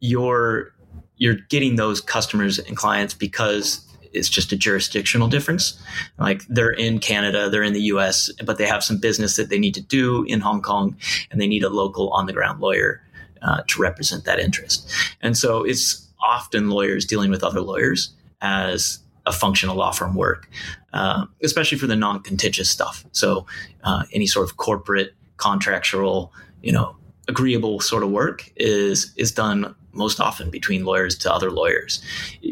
you're 0.00 0.72
you're 1.16 1.38
getting 1.48 1.76
those 1.76 2.00
customers 2.00 2.58
and 2.58 2.76
clients 2.76 3.14
because 3.14 3.86
it's 4.12 4.28
just 4.28 4.52
a 4.52 4.56
jurisdictional 4.56 5.28
difference. 5.28 5.80
Like 6.18 6.46
they're 6.48 6.70
in 6.70 6.98
Canada, 6.98 7.50
they're 7.50 7.62
in 7.62 7.72
the 7.72 7.82
US, 7.82 8.30
but 8.44 8.58
they 8.58 8.66
have 8.66 8.84
some 8.84 8.98
business 8.98 9.36
that 9.36 9.48
they 9.48 9.58
need 9.58 9.74
to 9.74 9.82
do 9.82 10.24
in 10.24 10.40
Hong 10.40 10.62
Kong 10.62 10.96
and 11.30 11.40
they 11.40 11.46
need 11.46 11.64
a 11.64 11.68
local 11.68 12.10
on 12.10 12.26
the 12.26 12.32
ground 12.32 12.60
lawyer 12.60 13.02
uh, 13.42 13.62
to 13.66 13.80
represent 13.80 14.24
that 14.24 14.38
interest. 14.38 14.90
And 15.20 15.36
so 15.36 15.64
it's 15.64 16.08
often 16.20 16.70
lawyers 16.70 17.04
dealing 17.04 17.30
with 17.30 17.42
other 17.42 17.60
lawyers 17.60 18.12
as 18.40 18.98
a 19.26 19.32
functional 19.32 19.76
law 19.76 19.90
firm 19.92 20.14
work, 20.14 20.48
uh, 20.92 21.26
especially 21.42 21.78
for 21.78 21.86
the 21.86 21.96
non 21.96 22.22
contentious 22.22 22.68
stuff. 22.68 23.04
So 23.12 23.46
uh, 23.84 24.04
any 24.12 24.26
sort 24.26 24.48
of 24.48 24.56
corporate, 24.56 25.14
contractual, 25.36 26.32
you 26.62 26.72
know, 26.72 26.96
agreeable 27.28 27.80
sort 27.80 28.02
of 28.02 28.10
work 28.10 28.50
is 28.56 29.12
is 29.16 29.32
done 29.32 29.74
most 29.92 30.20
often 30.20 30.50
between 30.50 30.84
lawyers 30.84 31.16
to 31.18 31.32
other 31.32 31.50
lawyers. 31.50 32.02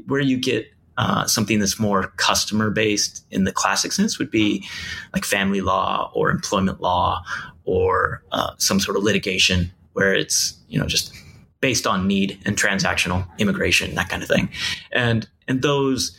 Where 0.06 0.20
you 0.20 0.36
get 0.36 0.70
uh, 0.96 1.26
something 1.26 1.58
that's 1.58 1.78
more 1.78 2.08
customer 2.16 2.70
based 2.70 3.24
in 3.30 3.44
the 3.44 3.52
classic 3.52 3.92
sense 3.92 4.18
would 4.18 4.30
be 4.30 4.66
like 5.14 5.24
family 5.24 5.60
law 5.60 6.10
or 6.14 6.30
employment 6.30 6.80
law 6.80 7.22
or 7.64 8.22
uh, 8.32 8.50
some 8.58 8.80
sort 8.80 8.96
of 8.96 9.02
litigation 9.02 9.70
where 9.92 10.14
it's 10.14 10.54
you 10.68 10.78
know 10.78 10.86
just 10.86 11.12
based 11.60 11.86
on 11.86 12.06
need 12.06 12.38
and 12.44 12.56
transactional 12.56 13.26
immigration 13.38 13.94
that 13.94 14.08
kind 14.08 14.22
of 14.22 14.28
thing. 14.28 14.48
And 14.92 15.28
and 15.48 15.62
those 15.62 16.16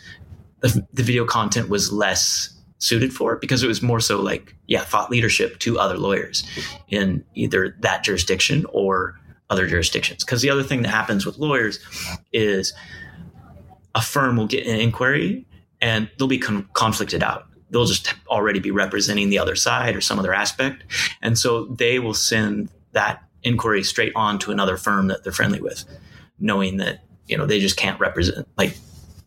the, 0.62 0.86
the 0.94 1.04
video 1.04 1.26
content 1.26 1.70
was 1.70 1.92
less 1.92 2.50
suited 2.78 3.14
for 3.14 3.34
it 3.34 3.42
because 3.42 3.62
it 3.62 3.68
was 3.68 3.82
more 3.82 4.00
so 4.00 4.20
like 4.20 4.56
yeah 4.68 4.82
thought 4.82 5.12
leadership 5.12 5.60
to 5.60 5.78
other 5.78 5.98
lawyers 5.98 6.44
in 6.90 7.24
either 7.36 7.76
that 7.82 8.04
jurisdiction 8.04 8.66
or 8.72 9.20
other 9.52 9.68
jurisdictions. 9.68 10.24
Because 10.24 10.42
the 10.42 10.50
other 10.50 10.64
thing 10.64 10.82
that 10.82 10.90
happens 10.90 11.26
with 11.26 11.38
lawyers 11.38 11.80
is 12.32 12.74
a 13.96 14.02
firm 14.02 14.38
will 14.38 14.48
get 14.48 14.66
an 14.66 14.80
inquiry 14.80 15.46
and 15.82 16.10
they'll 16.18 16.28
be 16.28 16.38
con- 16.38 16.68
conflicted 16.74 17.24
out. 17.24 17.48
They'll 17.70 17.86
just 17.86 18.14
already 18.28 18.60
be 18.60 18.72
representing 18.72 19.30
the 19.30 19.40
other 19.40 19.56
side 19.56 19.96
or 19.96 20.02
some 20.02 20.20
other 20.20 20.34
aspect. 20.34 20.84
And 21.22 21.38
so 21.38 21.66
they 21.66 22.00
will 22.00 22.14
send 22.14 22.70
that 22.92 23.24
inquiry 23.44 23.84
straight 23.84 24.12
on 24.16 24.40
to 24.40 24.52
another 24.52 24.78
firm 24.78 25.08
that 25.08 25.24
they're 25.24 25.34
friendly 25.34 25.62
with, 25.62 25.86
knowing 26.40 26.78
that, 26.78 27.04
you 27.28 27.38
know, 27.38 27.46
they 27.46 27.60
just 27.60 27.78
can't 27.78 28.00
represent, 28.00 28.48
like, 28.58 28.78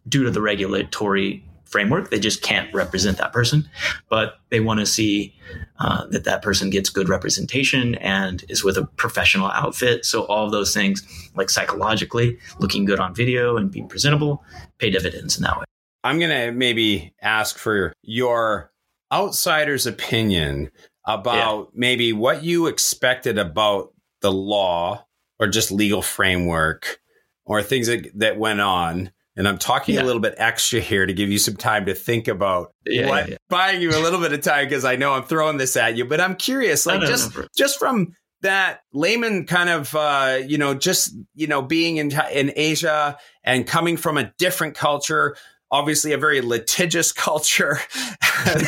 due 0.06 0.24
to 0.24 0.30
the 0.30 0.42
regulatory 0.42 1.42
framework, 1.74 2.10
they 2.10 2.20
just 2.20 2.40
can't 2.40 2.72
represent 2.72 3.18
that 3.18 3.32
person. 3.32 3.68
But 4.08 4.36
they 4.50 4.60
want 4.60 4.78
to 4.78 4.86
see 4.86 5.34
uh, 5.80 6.06
that 6.06 6.22
that 6.22 6.40
person 6.40 6.70
gets 6.70 6.88
good 6.88 7.08
representation 7.08 7.96
and 7.96 8.44
is 8.48 8.62
with 8.62 8.78
a 8.78 8.86
professional 8.86 9.48
outfit. 9.48 10.04
So 10.04 10.22
all 10.26 10.46
of 10.46 10.52
those 10.52 10.72
things, 10.72 11.02
like 11.34 11.50
psychologically, 11.50 12.38
looking 12.60 12.84
good 12.84 13.00
on 13.00 13.12
video 13.12 13.56
and 13.56 13.72
being 13.72 13.88
presentable, 13.88 14.44
pay 14.78 14.90
dividends 14.90 15.36
in 15.36 15.42
that 15.42 15.58
way. 15.58 15.64
I'm 16.04 16.20
gonna 16.20 16.52
maybe 16.52 17.12
ask 17.20 17.58
for 17.58 17.92
your 18.02 18.70
outsider's 19.10 19.84
opinion 19.84 20.70
about 21.04 21.58
yeah. 21.58 21.70
maybe 21.74 22.12
what 22.12 22.44
you 22.44 22.68
expected 22.68 23.36
about 23.36 23.92
the 24.20 24.30
law 24.30 25.04
or 25.40 25.48
just 25.48 25.72
legal 25.72 26.02
framework 26.02 27.00
or 27.44 27.64
things 27.64 27.88
that, 27.88 28.06
that 28.14 28.38
went 28.38 28.60
on 28.60 29.10
and 29.36 29.48
I'm 29.48 29.58
talking 29.58 29.96
yeah. 29.96 30.02
a 30.02 30.04
little 30.04 30.20
bit 30.20 30.34
extra 30.36 30.80
here 30.80 31.06
to 31.06 31.12
give 31.12 31.30
you 31.30 31.38
some 31.38 31.56
time 31.56 31.86
to 31.86 31.94
think 31.94 32.28
about 32.28 32.72
yeah, 32.86 33.08
what, 33.08 33.28
yeah, 33.28 33.36
buying 33.48 33.80
you 33.80 33.90
a 33.90 34.00
little 34.00 34.20
bit 34.20 34.32
of 34.32 34.42
time 34.42 34.66
because 34.66 34.84
I 34.84 34.96
know 34.96 35.12
I'm 35.12 35.24
throwing 35.24 35.56
this 35.56 35.76
at 35.76 35.96
you, 35.96 36.04
but 36.04 36.20
I'm 36.20 36.36
curious, 36.36 36.86
like 36.86 37.00
just 37.02 37.36
just 37.56 37.78
from 37.78 38.14
that 38.42 38.80
layman 38.92 39.46
kind 39.46 39.70
of 39.70 39.94
uh, 39.94 40.38
you 40.46 40.58
know 40.58 40.74
just 40.74 41.16
you 41.34 41.46
know 41.46 41.62
being 41.62 41.96
in 41.96 42.12
in 42.32 42.52
Asia 42.54 43.18
and 43.42 43.66
coming 43.66 43.96
from 43.96 44.18
a 44.18 44.32
different 44.38 44.74
culture 44.74 45.36
obviously 45.70 46.12
a 46.12 46.18
very 46.18 46.40
litigious 46.40 47.10
culture 47.12 47.78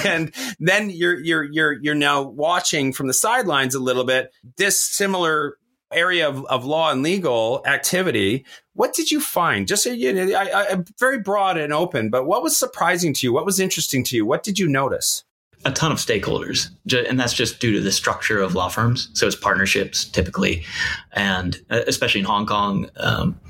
and 0.04 0.34
then 0.58 0.90
you're 0.90 1.20
you're 1.20 1.44
you're 1.44 1.72
you're 1.80 1.94
now 1.94 2.22
watching 2.22 2.92
from 2.92 3.06
the 3.06 3.14
sidelines 3.14 3.74
a 3.76 3.78
little 3.78 4.02
bit 4.02 4.32
this 4.56 4.80
similar 4.80 5.56
area 5.92 6.28
of, 6.28 6.44
of 6.46 6.64
law 6.64 6.90
and 6.90 7.02
legal 7.02 7.62
activity. 7.66 8.44
What 8.76 8.92
did 8.92 9.10
you 9.10 9.20
find? 9.20 9.66
Just 9.66 9.86
you 9.86 10.12
know, 10.12 10.38
I, 10.38 10.72
I, 10.72 10.76
very 11.00 11.18
broad 11.18 11.56
and 11.56 11.72
open, 11.72 12.10
but 12.10 12.26
what 12.26 12.42
was 12.42 12.54
surprising 12.54 13.14
to 13.14 13.26
you? 13.26 13.32
What 13.32 13.46
was 13.46 13.58
interesting 13.58 14.04
to 14.04 14.16
you? 14.16 14.26
What 14.26 14.42
did 14.42 14.58
you 14.58 14.68
notice? 14.68 15.24
A 15.64 15.72
ton 15.72 15.90
of 15.90 15.98
stakeholders, 15.98 16.68
and 16.92 17.18
that's 17.18 17.32
just 17.32 17.58
due 17.58 17.72
to 17.72 17.80
the 17.80 17.90
structure 17.90 18.38
of 18.38 18.54
law 18.54 18.68
firms. 18.68 19.08
So 19.14 19.26
it's 19.26 19.34
partnerships 19.34 20.04
typically, 20.04 20.62
and 21.12 21.58
uh, 21.70 21.80
especially 21.86 22.20
in 22.20 22.26
Hong 22.26 22.44
Kong, 22.44 22.90
um, 22.98 23.40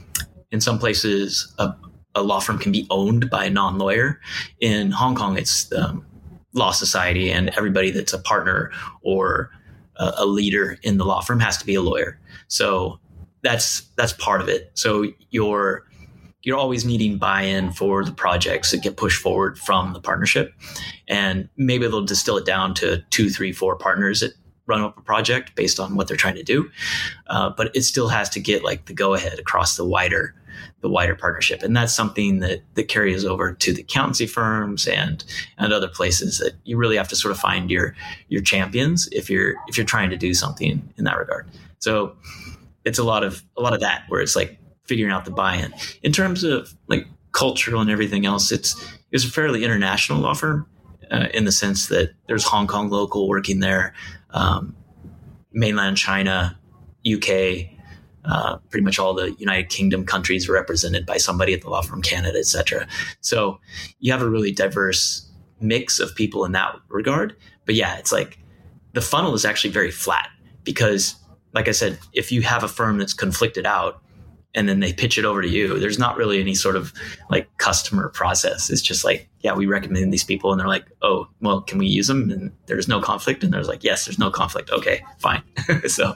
in 0.52 0.61
some 0.61 0.78
places, 0.78 1.52
a, 1.59 1.75
a, 2.14 2.23
law 2.23 2.38
firm 2.38 2.59
can 2.59 2.71
be 2.71 2.87
owned 2.88 3.28
by 3.28 3.47
a 3.47 3.50
non-lawyer. 3.50 4.21
In 4.61 4.92
Hong 4.92 5.16
Kong, 5.16 5.37
it's 5.37 5.73
um, 5.73 6.06
law 6.52 6.71
society, 6.71 7.33
and 7.33 7.49
everybody 7.50 7.90
that's 7.90 8.12
a 8.12 8.18
partner 8.21 8.71
or 9.02 9.50
a, 9.97 10.12
a 10.18 10.26
leader 10.26 10.78
in 10.85 10.99
the 10.99 11.04
law 11.04 11.21
firm 11.21 11.40
has 11.40 11.59
to 11.59 11.66
be 11.66 11.75
a 11.75 11.83
lawyer. 11.83 12.21
So 12.47 13.00
that's 13.47 13.83
that's 13.97 14.12
part 14.15 14.41
of 14.41 14.49
it. 14.49 14.73
So 14.75 15.07
you're 15.31 15.85
you're 16.43 16.57
always 16.57 16.85
needing 16.85 17.17
buy-in 17.17 17.73
for 17.73 18.05
the 18.05 18.12
projects 18.12 18.71
that 18.73 18.83
get 18.83 18.97
pushed 18.97 19.23
forward 19.23 19.59
from 19.59 19.93
the 19.93 20.00
partnership, 20.00 20.53
and 21.09 21.49
maybe 21.57 21.87
they'll 21.87 22.05
distill 22.05 22.37
it 22.37 22.45
down 22.45 22.75
to 22.75 23.03
two, 23.11 23.31
three, 23.31 23.53
four 23.53 23.76
partners 23.76 24.21
that 24.21 24.33
run 24.67 24.81
up 24.81 24.99
a 24.99 25.00
project 25.00 25.55
based 25.55 25.79
on 25.79 25.95
what 25.95 26.09
they're 26.09 26.17
trying 26.17 26.35
to 26.35 26.43
do. 26.43 26.69
Uh, 27.29 27.50
but 27.50 27.71
it 27.75 27.83
still 27.83 28.09
has 28.09 28.29
to 28.31 28.41
get 28.41 28.65
like 28.65 28.87
the 28.87 28.93
go-ahead 28.93 29.38
across 29.38 29.76
the 29.76 29.85
wider 29.85 30.35
the 30.81 30.88
wider 30.88 31.15
partnership, 31.15 31.62
and 31.62 31.76
that's 31.76 31.95
something 31.95 32.41
that 32.41 32.62
that 32.75 32.88
carries 32.88 33.25
over 33.25 33.53
to 33.53 33.73
the 33.73 33.83
accountancy 33.83 34.26
firms 34.26 34.88
and 34.88 35.25
and 35.59 35.73
other 35.73 35.88
places 35.88 36.38
that 36.38 36.55
you 36.65 36.76
really 36.76 36.97
have 36.97 37.09
to 37.09 37.17
sort 37.17 37.31
of 37.31 37.38
find 37.38 37.71
your 37.71 37.95
your 38.29 38.43
champions 38.43 39.09
if 39.12 39.31
you're 39.31 39.55
if 39.69 39.76
you're 39.76 39.87
trying 39.87 40.11
to 40.11 40.17
do 40.17 40.35
something 40.35 40.93
in 40.97 41.05
that 41.05 41.17
regard. 41.17 41.49
So 41.79 42.17
it's 42.87 42.99
a 42.99 43.05
lot 43.05 43.23
of 43.23 43.43
a 43.59 43.61
lot 43.61 43.75
of 43.75 43.81
that 43.81 44.05
where 44.09 44.23
it's 44.23 44.35
like 44.35 44.59
figuring 44.85 45.12
out 45.12 45.26
the 45.26 45.31
buy-in. 45.31 45.75
In 46.02 46.12
terms 46.12 46.45
of 46.45 46.73
like 46.88 47.07
cultural 47.33 47.83
and 47.83 47.90
everything 47.90 48.25
else, 48.25 48.50
it's 48.50 48.75
it's 49.12 49.25
a 49.25 49.31
fairly 49.31 49.64
international 49.64 50.21
law 50.21 50.33
firm. 50.35 50.66
uh, 51.11 51.28
in 51.35 51.45
the 51.45 51.52
sense 51.52 51.88
that 51.88 52.12
there's 52.26 52.45
Hong 52.45 52.66
Kong 52.66 52.90
local 52.90 53.28
working 53.28 53.61
there, 53.61 53.95
um, 54.31 54.75
mainland 55.52 55.97
China, 55.97 56.59
UK, 57.07 57.69
uh, 58.25 58.57
pretty 58.71 58.85
much 58.85 58.99
all 58.99 59.14
the 59.14 59.33
United 59.38 59.69
Kingdom 59.69 60.05
countries 60.05 60.49
represented 60.49 61.07
by 61.07 61.16
somebody 61.16 61.55
at 61.55 61.62
the 61.62 61.71
law 61.71 61.83
firm, 61.83 62.02
Canada, 62.02 62.38
etc. 62.38 62.87
So 63.21 63.61
you 64.00 64.12
have 64.12 64.23
a 64.23 64.28
really 64.28 64.52
diverse 64.52 65.31
mix 65.61 66.00
of 66.00 66.14
people 66.14 66.45
in 66.45 66.52
that 66.52 66.75
regard. 66.88 67.37
But 67.64 67.76
yeah, 67.76 67.97
it's 67.97 68.12
like 68.12 68.38
the 68.95 69.00
funnel 69.00 69.35
is 69.35 69.45
actually 69.45 69.71
very 69.71 69.90
flat 69.90 70.28
because, 70.64 71.14
like 71.57 71.69
I 71.69 71.73
said, 71.73 71.99
if 72.13 72.31
you 72.31 72.43
have 72.43 72.63
a 72.63 72.69
firm 72.69 72.99
that's 72.99 73.15
conflicted 73.15 73.65
out, 73.65 74.03
and 74.55 74.69
then 74.69 74.81
they 74.81 74.93
pitch 74.93 75.17
it 75.17 75.25
over 75.25 75.41
to 75.41 75.49
you. 75.49 75.79
There's 75.79 75.99
not 75.99 76.17
really 76.19 76.39
any 76.39 76.55
sort 76.55 76.77
of 76.77 76.93
like 77.31 77.49
customer 77.57 78.11
process. 78.11 78.69
It's 78.71 78.83
just 78.83 79.05
like, 79.05 79.29
yeah, 79.41 79.55
we 79.55 79.65
recommend 79.65 80.13
these 80.13 80.23
people, 80.25 80.53
and 80.53 80.61
they're 80.61 80.69
like, 80.69 80.85
oh, 81.01 81.29
well, 81.41 81.63
can 81.63 81.79
we 81.79 81.87
use 81.87 82.09
them? 82.09 82.31
And 82.31 82.53
there's 82.67 82.89
no 82.89 83.01
conflict, 83.01 83.43
and 83.43 83.55
there's 83.55 83.69
like, 83.69 83.85
yes, 83.85 84.05
there's 84.05 84.19
no 84.19 84.31
conflict. 84.31 84.71
Okay, 84.71 85.03
fine. 85.19 85.43
so, 85.87 86.15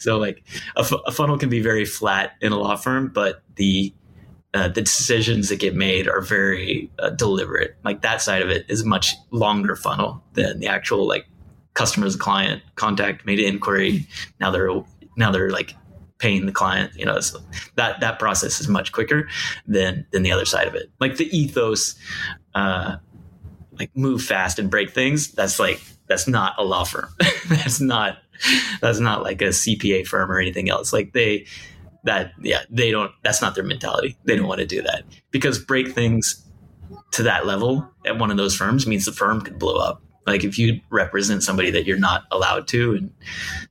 so 0.00 0.18
like 0.18 0.42
a, 0.76 0.80
f- 0.80 1.02
a 1.06 1.12
funnel 1.12 1.38
can 1.38 1.48
be 1.48 1.60
very 1.60 1.84
flat 1.84 2.32
in 2.40 2.50
a 2.50 2.56
law 2.56 2.74
firm, 2.74 3.12
but 3.14 3.44
the 3.54 3.94
uh, 4.54 4.68
the 4.68 4.82
decisions 4.82 5.48
that 5.50 5.60
get 5.60 5.76
made 5.76 6.08
are 6.08 6.20
very 6.20 6.90
uh, 6.98 7.10
deliberate. 7.10 7.76
Like 7.84 8.02
that 8.02 8.22
side 8.22 8.42
of 8.42 8.48
it 8.50 8.66
is 8.68 8.84
much 8.84 9.14
longer 9.30 9.76
funnel 9.76 10.20
than 10.32 10.58
the 10.58 10.66
actual 10.66 11.06
like 11.06 11.26
customers, 11.74 12.16
client 12.16 12.62
contact, 12.76 13.26
made 13.26 13.38
an 13.38 13.46
inquiry. 13.46 14.06
Now 14.40 14.50
they're 14.50 14.70
now 15.16 15.30
they're 15.30 15.50
like 15.50 15.74
paying 16.18 16.46
the 16.46 16.52
client. 16.52 16.92
You 16.96 17.04
know, 17.04 17.20
so 17.20 17.40
that 17.76 18.00
that 18.00 18.18
process 18.18 18.60
is 18.60 18.68
much 18.68 18.92
quicker 18.92 19.28
than 19.66 20.06
than 20.10 20.22
the 20.22 20.32
other 20.32 20.46
side 20.46 20.66
of 20.66 20.74
it. 20.74 20.90
Like 21.00 21.16
the 21.16 21.36
ethos, 21.36 21.94
uh, 22.54 22.96
like 23.78 23.94
move 23.96 24.22
fast 24.22 24.58
and 24.58 24.70
break 24.70 24.90
things. 24.90 25.32
That's 25.32 25.58
like 25.58 25.80
that's 26.08 26.28
not 26.28 26.54
a 26.58 26.64
law 26.64 26.84
firm. 26.84 27.08
that's 27.48 27.80
not 27.80 28.18
that's 28.80 29.00
not 29.00 29.22
like 29.22 29.42
a 29.42 29.48
CPA 29.48 30.06
firm 30.06 30.30
or 30.30 30.38
anything 30.38 30.68
else. 30.68 30.92
Like 30.92 31.12
they 31.12 31.46
that 32.04 32.32
yeah 32.40 32.62
they 32.70 32.90
don't 32.90 33.12
that's 33.22 33.40
not 33.40 33.54
their 33.54 33.64
mentality. 33.64 34.16
They 34.24 34.36
don't 34.36 34.46
want 34.46 34.60
to 34.60 34.66
do 34.66 34.82
that 34.82 35.04
because 35.30 35.58
break 35.58 35.92
things 35.92 36.40
to 37.12 37.22
that 37.22 37.46
level 37.46 37.88
at 38.04 38.18
one 38.18 38.30
of 38.30 38.36
those 38.36 38.54
firms 38.54 38.86
means 38.86 39.04
the 39.04 39.12
firm 39.12 39.40
could 39.40 39.58
blow 39.58 39.76
up. 39.76 40.02
Like 40.26 40.44
if 40.44 40.58
you 40.58 40.80
represent 40.90 41.42
somebody 41.42 41.70
that 41.70 41.86
you're 41.86 41.98
not 41.98 42.24
allowed 42.30 42.66
to 42.68 42.94
and 42.94 43.12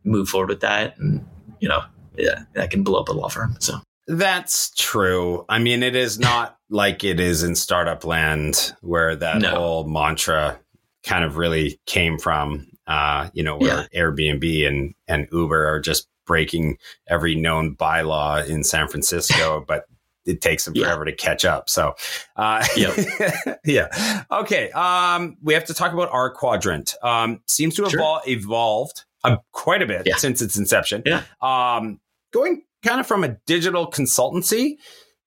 move 0.04 0.30
forward 0.30 0.50
with 0.50 0.62
that 0.62 0.98
and 0.98 1.26
you 1.60 1.68
know 1.68 1.84
yeah, 2.18 2.44
that 2.54 2.72
can 2.72 2.84
blow 2.84 3.00
up 3.00 3.10
a 3.10 3.14
law 3.14 3.30
firm. 3.30 3.56
So 3.60 3.80
that's 4.08 4.72
true. 4.76 5.46
I 5.50 5.60
mean, 5.60 5.84
it 5.84 5.96
is 5.96 6.20
not 6.20 6.58
like 6.70 7.04
it 7.04 7.20
is 7.20 7.44
in 7.44 7.56
startup 7.56 8.06
land 8.06 8.74
where 8.82 9.16
that 9.16 9.42
no. 9.42 9.56
whole 9.56 9.84
mantra 9.86 10.60
kind 11.04 11.24
of 11.24 11.38
really 11.38 11.80
came 11.86 12.18
from. 12.18 12.68
Uh, 12.86 13.30
you 13.34 13.44
know, 13.44 13.58
where 13.58 13.88
yeah. 13.94 14.02
Airbnb 14.02 14.68
and 14.68 14.94
and 15.08 15.28
Uber 15.32 15.66
are 15.68 15.80
just 15.80 16.10
breaking 16.26 16.78
every 17.08 17.34
known 17.34 17.76
bylaw 17.76 18.46
in 18.46 18.64
San 18.64 18.90
Francisco, 18.90 19.64
but 19.66 19.86
it 20.25 20.42
takes 20.42 20.65
them 20.65 20.74
forever 20.74 21.06
yeah. 21.06 21.12
to 21.12 21.18
catch 21.18 21.46
up. 21.46 21.70
So, 21.70 21.96
uh, 22.36 22.65
yep. 22.75 23.60
yeah. 23.65 24.24
Okay. 24.32 24.72
Um, 24.72 25.38
we 25.42 25.53
have 25.53 25.65
to 25.65 25.74
talk 25.74 25.94
about 25.94 26.10
R 26.12 26.32
Quadrant. 26.32 26.96
Um, 27.03 27.42
seems 27.48 27.75
to 27.75 27.84
have 27.84 27.92
sure. 27.92 28.22
evolved 28.27 29.06
uh, 29.24 29.38
quite 29.51 29.82
a 29.82 29.86
bit 29.86 30.03
yeah. 30.06 30.15
since 30.15 30.42
its 30.42 30.58
inception. 30.58 31.03
Yeah. 31.06 31.24
Um, 31.42 32.00
going 32.32 32.63
kind 32.84 33.00
of 33.00 33.08
from 33.08 33.24
a 33.24 33.38
digital 33.46 33.89
consultancy 33.89 34.77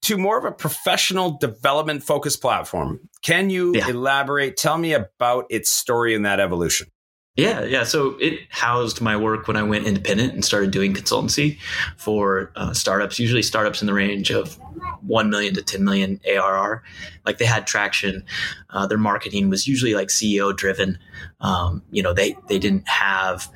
to 0.03 0.17
more 0.17 0.39
of 0.39 0.45
a 0.45 0.53
professional 0.53 1.39
development 1.39 2.03
focused 2.03 2.41
platform. 2.41 3.01
Can 3.23 3.51
you 3.51 3.75
yeah. 3.75 3.89
elaborate? 3.89 4.57
Tell 4.57 4.79
me 4.79 4.93
about 4.93 5.47
its 5.51 5.71
story 5.71 6.15
and 6.15 6.25
that 6.27 6.39
evolution. 6.39 6.89
Yeah, 7.37 7.65
yeah. 7.65 7.85
So 7.85 8.17
it 8.19 8.41
housed 8.49 9.03
my 9.03 9.15
work 9.15 9.47
when 9.47 9.59
I 9.59 9.63
went 9.63 9.87
independent 9.87 10.33
and 10.33 10.43
started 10.43 10.71
doing 10.71 10.95
consultancy 10.95 11.59
for 11.99 12.51
uh, 12.57 12.73
startups, 12.73 13.19
usually 13.19 13.43
startups 13.43 13.83
in 13.83 13.87
the 13.87 13.93
range 13.93 14.31
of 14.31 14.59
1 15.03 15.29
million 15.29 15.53
to 15.55 15.63
10 15.63 15.85
million 15.85 16.19
ARR. 16.27 16.83
Like 17.27 17.37
they 17.37 17.45
had 17.45 17.67
traction. 17.67 18.25
Uh, 18.71 18.87
their 18.87 18.97
marketing 18.97 19.51
was 19.51 19.69
usually 19.69 19.95
like 19.95 20.09
CEO 20.09 20.57
driven. 20.57 20.99
Um, 21.41 21.83
you 21.91 22.03
know, 22.03 22.15
they, 22.15 22.37
they 22.49 22.59
didn't 22.59 22.89
have 22.89 23.49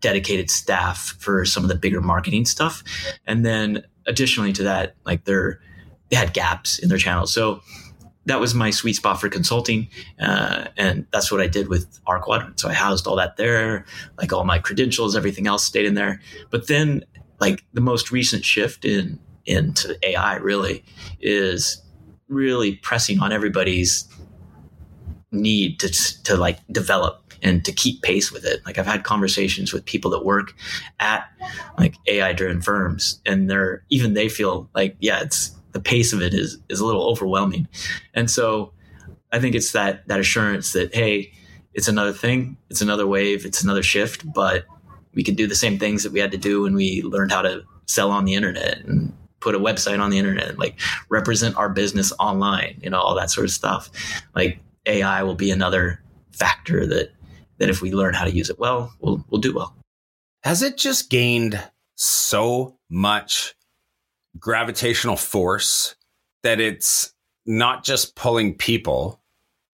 dedicated 0.00 0.50
staff 0.50 1.16
for 1.20 1.44
some 1.44 1.62
of 1.62 1.68
the 1.68 1.76
bigger 1.76 2.00
marketing 2.00 2.46
stuff. 2.46 2.82
And 3.26 3.46
then 3.46 3.84
additionally 4.06 4.52
to 4.54 4.64
that, 4.64 4.96
like 5.06 5.24
they're, 5.24 5.60
they 6.08 6.16
had 6.16 6.32
gaps 6.32 6.80
in 6.80 6.88
their 6.88 6.98
channels. 6.98 7.32
So 7.32 7.60
that 8.30 8.40
was 8.40 8.54
my 8.54 8.70
sweet 8.70 8.94
spot 8.94 9.20
for 9.20 9.28
consulting. 9.28 9.88
Uh, 10.20 10.66
and 10.76 11.06
that's 11.12 11.32
what 11.32 11.40
I 11.40 11.48
did 11.48 11.68
with 11.68 12.00
R 12.06 12.20
Quadrant. 12.20 12.60
So 12.60 12.68
I 12.68 12.74
housed 12.74 13.06
all 13.06 13.16
that 13.16 13.36
there, 13.36 13.84
like 14.18 14.32
all 14.32 14.44
my 14.44 14.58
credentials, 14.58 15.16
everything 15.16 15.48
else 15.48 15.64
stayed 15.64 15.84
in 15.84 15.94
there. 15.94 16.20
But 16.50 16.68
then 16.68 17.04
like 17.40 17.64
the 17.72 17.80
most 17.80 18.12
recent 18.12 18.44
shift 18.44 18.84
in, 18.84 19.18
into 19.46 19.98
AI 20.06 20.36
really 20.36 20.84
is 21.20 21.82
really 22.28 22.76
pressing 22.76 23.20
on 23.20 23.32
everybody's 23.32 24.06
need 25.32 25.80
to, 25.80 25.88
to 26.22 26.36
like 26.36 26.58
develop 26.70 27.34
and 27.42 27.64
to 27.64 27.72
keep 27.72 28.02
pace 28.02 28.30
with 28.30 28.44
it. 28.44 28.64
Like 28.64 28.78
I've 28.78 28.86
had 28.86 29.02
conversations 29.02 29.72
with 29.72 29.84
people 29.84 30.10
that 30.12 30.24
work 30.24 30.54
at 31.00 31.24
like 31.78 31.96
AI 32.06 32.32
driven 32.32 32.60
firms 32.60 33.20
and 33.26 33.50
they're 33.50 33.82
even 33.90 34.14
they 34.14 34.28
feel 34.28 34.68
like, 34.74 34.96
yeah, 35.00 35.20
it's 35.20 35.50
the 35.72 35.80
pace 35.80 36.12
of 36.12 36.22
it 36.22 36.34
is 36.34 36.58
is 36.68 36.80
a 36.80 36.86
little 36.86 37.08
overwhelming. 37.08 37.68
And 38.14 38.30
so 38.30 38.72
I 39.32 39.38
think 39.38 39.54
it's 39.54 39.72
that 39.72 40.06
that 40.08 40.20
assurance 40.20 40.72
that, 40.72 40.94
hey, 40.94 41.32
it's 41.74 41.88
another 41.88 42.12
thing, 42.12 42.56
it's 42.68 42.80
another 42.80 43.06
wave, 43.06 43.46
it's 43.46 43.62
another 43.62 43.82
shift, 43.82 44.30
but 44.32 44.64
we 45.14 45.22
can 45.22 45.34
do 45.34 45.46
the 45.46 45.54
same 45.54 45.78
things 45.78 46.02
that 46.02 46.12
we 46.12 46.20
had 46.20 46.30
to 46.32 46.38
do 46.38 46.62
when 46.62 46.74
we 46.74 47.02
learned 47.02 47.32
how 47.32 47.42
to 47.42 47.62
sell 47.86 48.10
on 48.10 48.24
the 48.24 48.34
internet 48.34 48.78
and 48.84 49.12
put 49.40 49.54
a 49.54 49.58
website 49.58 50.00
on 50.00 50.10
the 50.10 50.18
internet, 50.18 50.58
like 50.58 50.78
represent 51.08 51.56
our 51.56 51.68
business 51.68 52.12
online, 52.18 52.78
you 52.82 52.90
know, 52.90 53.00
all 53.00 53.14
that 53.14 53.30
sort 53.30 53.46
of 53.46 53.50
stuff. 53.50 53.90
Like 54.34 54.60
AI 54.86 55.22
will 55.22 55.34
be 55.34 55.50
another 55.50 56.02
factor 56.32 56.86
that 56.86 57.12
that 57.58 57.68
if 57.68 57.82
we 57.82 57.92
learn 57.92 58.14
how 58.14 58.24
to 58.24 58.30
use 58.34 58.50
it 58.50 58.58
well, 58.58 58.92
we'll 59.00 59.24
we'll 59.30 59.40
do 59.40 59.54
well. 59.54 59.74
Has 60.42 60.62
it 60.62 60.76
just 60.76 61.10
gained 61.10 61.62
so 61.96 62.78
much 62.88 63.54
gravitational 64.38 65.16
force 65.16 65.96
that 66.42 66.60
it's 66.60 67.12
not 67.46 67.84
just 67.84 68.14
pulling 68.16 68.54
people 68.54 69.20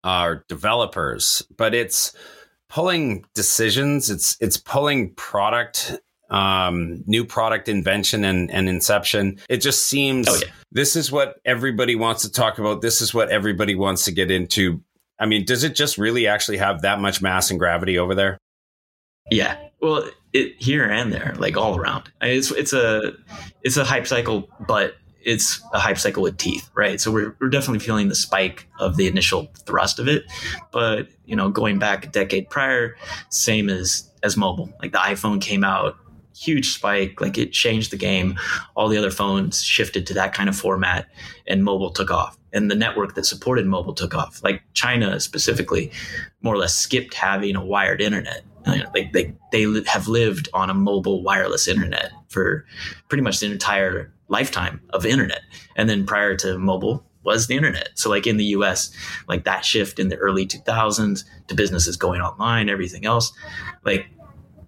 or 0.04 0.10
uh, 0.10 0.34
developers, 0.48 1.42
but 1.56 1.74
it's 1.74 2.14
pulling 2.68 3.24
decisions. 3.34 4.10
It's 4.10 4.36
it's 4.40 4.56
pulling 4.58 5.14
product, 5.14 5.98
um, 6.30 7.02
new 7.06 7.24
product 7.24 7.68
invention 7.68 8.24
and, 8.24 8.50
and 8.50 8.68
inception. 8.68 9.38
It 9.48 9.58
just 9.58 9.86
seems 9.86 10.28
oh, 10.28 10.34
yeah. 10.34 10.52
this 10.72 10.94
is 10.94 11.10
what 11.10 11.36
everybody 11.44 11.94
wants 11.96 12.22
to 12.22 12.30
talk 12.30 12.58
about. 12.58 12.82
This 12.82 13.00
is 13.00 13.14
what 13.14 13.30
everybody 13.30 13.74
wants 13.74 14.04
to 14.04 14.12
get 14.12 14.30
into. 14.30 14.82
I 15.18 15.26
mean, 15.26 15.44
does 15.44 15.64
it 15.64 15.74
just 15.74 15.96
really 15.96 16.26
actually 16.26 16.58
have 16.58 16.82
that 16.82 17.00
much 17.00 17.22
mass 17.22 17.50
and 17.50 17.58
gravity 17.58 17.98
over 17.98 18.14
there? 18.14 18.38
Yeah. 19.30 19.56
Well, 19.80 20.10
it 20.34 20.60
here 20.60 20.84
and 20.84 21.12
there, 21.12 21.34
like 21.38 21.56
all 21.56 21.78
around. 21.78 22.10
It's 22.20 22.50
it's 22.50 22.74
a 22.74 23.12
it's 23.62 23.78
a 23.78 23.84
hype 23.84 24.06
cycle, 24.06 24.50
but 24.66 24.96
it's 25.22 25.62
a 25.72 25.78
hype 25.78 25.96
cycle 25.96 26.22
with 26.22 26.36
teeth, 26.36 26.68
right? 26.74 27.00
So 27.00 27.10
we're 27.10 27.34
we're 27.40 27.48
definitely 27.48 27.78
feeling 27.78 28.08
the 28.08 28.14
spike 28.14 28.68
of 28.78 28.96
the 28.96 29.06
initial 29.06 29.48
thrust 29.64 29.98
of 29.98 30.08
it, 30.08 30.24
but 30.72 31.08
you 31.24 31.36
know, 31.36 31.48
going 31.48 31.78
back 31.78 32.04
a 32.04 32.08
decade 32.08 32.50
prior, 32.50 32.96
same 33.30 33.70
as 33.70 34.10
as 34.22 34.36
mobile. 34.36 34.70
Like 34.82 34.92
the 34.92 34.98
iPhone 34.98 35.40
came 35.40 35.64
out, 35.64 35.96
huge 36.36 36.74
spike, 36.74 37.20
like 37.20 37.38
it 37.38 37.52
changed 37.52 37.92
the 37.92 37.96
game. 37.96 38.38
All 38.74 38.88
the 38.88 38.98
other 38.98 39.10
phones 39.12 39.62
shifted 39.62 40.06
to 40.08 40.14
that 40.14 40.34
kind 40.34 40.48
of 40.48 40.56
format, 40.56 41.06
and 41.46 41.64
mobile 41.64 41.90
took 41.90 42.10
off 42.10 42.36
and 42.52 42.70
the 42.70 42.76
network 42.76 43.14
that 43.16 43.26
supported 43.26 43.66
mobile 43.66 43.94
took 43.94 44.14
off. 44.14 44.42
Like 44.44 44.62
China 44.74 45.18
specifically, 45.18 45.90
more 46.40 46.54
or 46.54 46.58
less 46.58 46.74
skipped 46.76 47.12
having 47.12 47.56
a 47.56 47.64
wired 47.64 48.00
internet. 48.00 48.44
Like 48.66 49.12
they, 49.12 49.34
they 49.52 49.82
have 49.86 50.08
lived 50.08 50.48
on 50.54 50.70
a 50.70 50.74
mobile 50.74 51.22
wireless 51.22 51.68
internet 51.68 52.10
for 52.28 52.64
pretty 53.08 53.22
much 53.22 53.40
the 53.40 53.50
entire 53.50 54.12
lifetime 54.28 54.80
of 54.90 55.04
internet. 55.04 55.42
And 55.76 55.88
then 55.88 56.06
prior 56.06 56.34
to 56.36 56.58
mobile 56.58 57.04
was 57.24 57.46
the 57.46 57.56
internet. 57.56 57.90
So 57.94 58.10
like 58.10 58.26
in 58.26 58.36
the 58.36 58.44
US, 58.46 58.90
like 59.28 59.44
that 59.44 59.64
shift 59.64 59.98
in 59.98 60.08
the 60.08 60.16
early 60.16 60.46
2000s 60.46 61.24
to 61.48 61.54
businesses 61.54 61.96
going 61.96 62.20
online, 62.20 62.68
everything 62.68 63.04
else, 63.06 63.32
like 63.84 64.06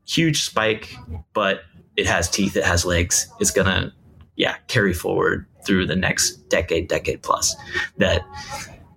huge 0.07 0.43
spike, 0.45 0.95
but 1.33 1.63
it 1.97 2.07
has 2.07 2.31
teeth, 2.31 2.57
it 2.57 2.65
has 2.65 2.85
legs. 2.85 3.29
It's 3.41 3.51
going 3.51 3.67
to 3.67 3.93
yeah, 4.37 4.57
carry 4.69 4.93
forward 4.93 5.47
through 5.65 5.87
the 5.87 5.97
next 5.97 6.49
decade, 6.49 6.89
decade 6.89 7.23
plus. 7.23 7.57
That, 7.97 8.23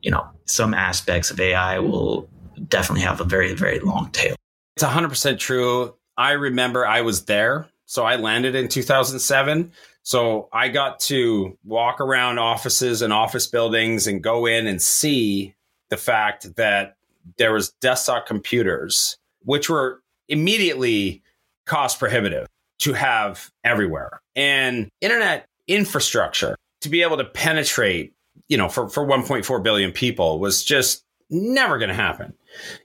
you 0.01 0.11
know, 0.11 0.27
some 0.45 0.73
aspects 0.73 1.31
of 1.31 1.39
AI 1.39 1.79
will 1.79 2.29
definitely 2.67 3.03
have 3.03 3.21
a 3.21 3.23
very, 3.23 3.53
very 3.53 3.79
long 3.79 4.09
tail. 4.11 4.35
It's 4.79 4.87
100% 4.87 5.39
true. 5.39 5.93
I 6.15 6.31
remember 6.31 6.87
I 6.87 7.01
was 7.01 7.25
there. 7.25 7.67
So 7.85 8.05
I 8.05 8.15
landed 8.15 8.55
in 8.55 8.69
2007. 8.69 9.73
So 10.03 10.47
I 10.53 10.69
got 10.69 11.01
to 11.01 11.57
walk 11.65 11.99
around 11.99 12.39
offices 12.39 13.01
and 13.01 13.11
office 13.11 13.45
buildings 13.45 14.07
and 14.07 14.23
go 14.23 14.45
in 14.45 14.67
and 14.67 14.81
see 14.81 15.53
the 15.89 15.97
fact 15.97 16.55
that 16.55 16.95
there 17.35 17.51
was 17.51 17.71
desktop 17.81 18.25
computers, 18.25 19.17
which 19.43 19.69
were 19.69 20.01
immediately 20.29 21.23
cost 21.65 21.99
prohibitive 21.99 22.47
to 22.77 22.93
have 22.93 23.51
everywhere. 23.65 24.21
And 24.33 24.87
internet 25.01 25.45
infrastructure 25.67 26.55
to 26.79 26.87
be 26.87 27.01
able 27.01 27.17
to 27.17 27.25
penetrate, 27.25 28.13
you 28.47 28.55
know, 28.55 28.69
for, 28.69 28.87
for 28.87 29.05
1.4 29.05 29.61
billion 29.61 29.91
people 29.91 30.39
was 30.39 30.63
just 30.63 31.03
never 31.29 31.77
going 31.79 31.89
to 31.89 31.95
happen. 31.95 32.33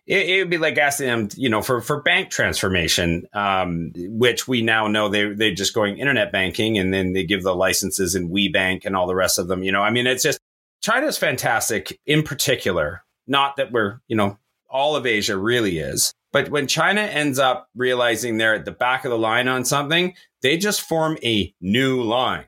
It, 0.06 0.28
it, 0.28 0.38
would 0.40 0.50
be 0.50 0.58
like 0.58 0.78
asking 0.78 1.06
them, 1.06 1.28
you 1.36 1.48
know, 1.48 1.62
for, 1.62 1.80
for 1.80 2.02
bank 2.02 2.30
transformation, 2.30 3.26
um, 3.32 3.92
which 3.96 4.46
we 4.46 4.62
now 4.62 4.88
know 4.88 5.08
they, 5.08 5.32
they're 5.32 5.54
just 5.54 5.74
going 5.74 5.98
internet 5.98 6.32
banking 6.32 6.78
and 6.78 6.92
then 6.92 7.12
they 7.12 7.24
give 7.24 7.42
the 7.42 7.54
licenses 7.54 8.14
in 8.14 8.30
WeBank 8.30 8.84
and 8.84 8.94
all 8.94 9.06
the 9.06 9.14
rest 9.14 9.38
of 9.38 9.48
them. 9.48 9.62
You 9.62 9.72
know, 9.72 9.82
I 9.82 9.90
mean, 9.90 10.06
it's 10.06 10.22
just 10.22 10.38
China's 10.82 11.18
fantastic 11.18 11.98
in 12.06 12.22
particular. 12.22 13.04
Not 13.26 13.56
that 13.56 13.72
we're, 13.72 14.00
you 14.06 14.16
know, 14.16 14.38
all 14.68 14.96
of 14.96 15.06
Asia 15.06 15.36
really 15.36 15.78
is. 15.78 16.12
But 16.32 16.50
when 16.50 16.66
China 16.66 17.00
ends 17.00 17.38
up 17.38 17.68
realizing 17.76 18.36
they're 18.36 18.56
at 18.56 18.64
the 18.64 18.72
back 18.72 19.04
of 19.04 19.10
the 19.10 19.18
line 19.18 19.46
on 19.46 19.64
something, 19.64 20.14
they 20.42 20.58
just 20.58 20.82
form 20.82 21.16
a 21.22 21.54
new 21.60 22.02
line. 22.02 22.46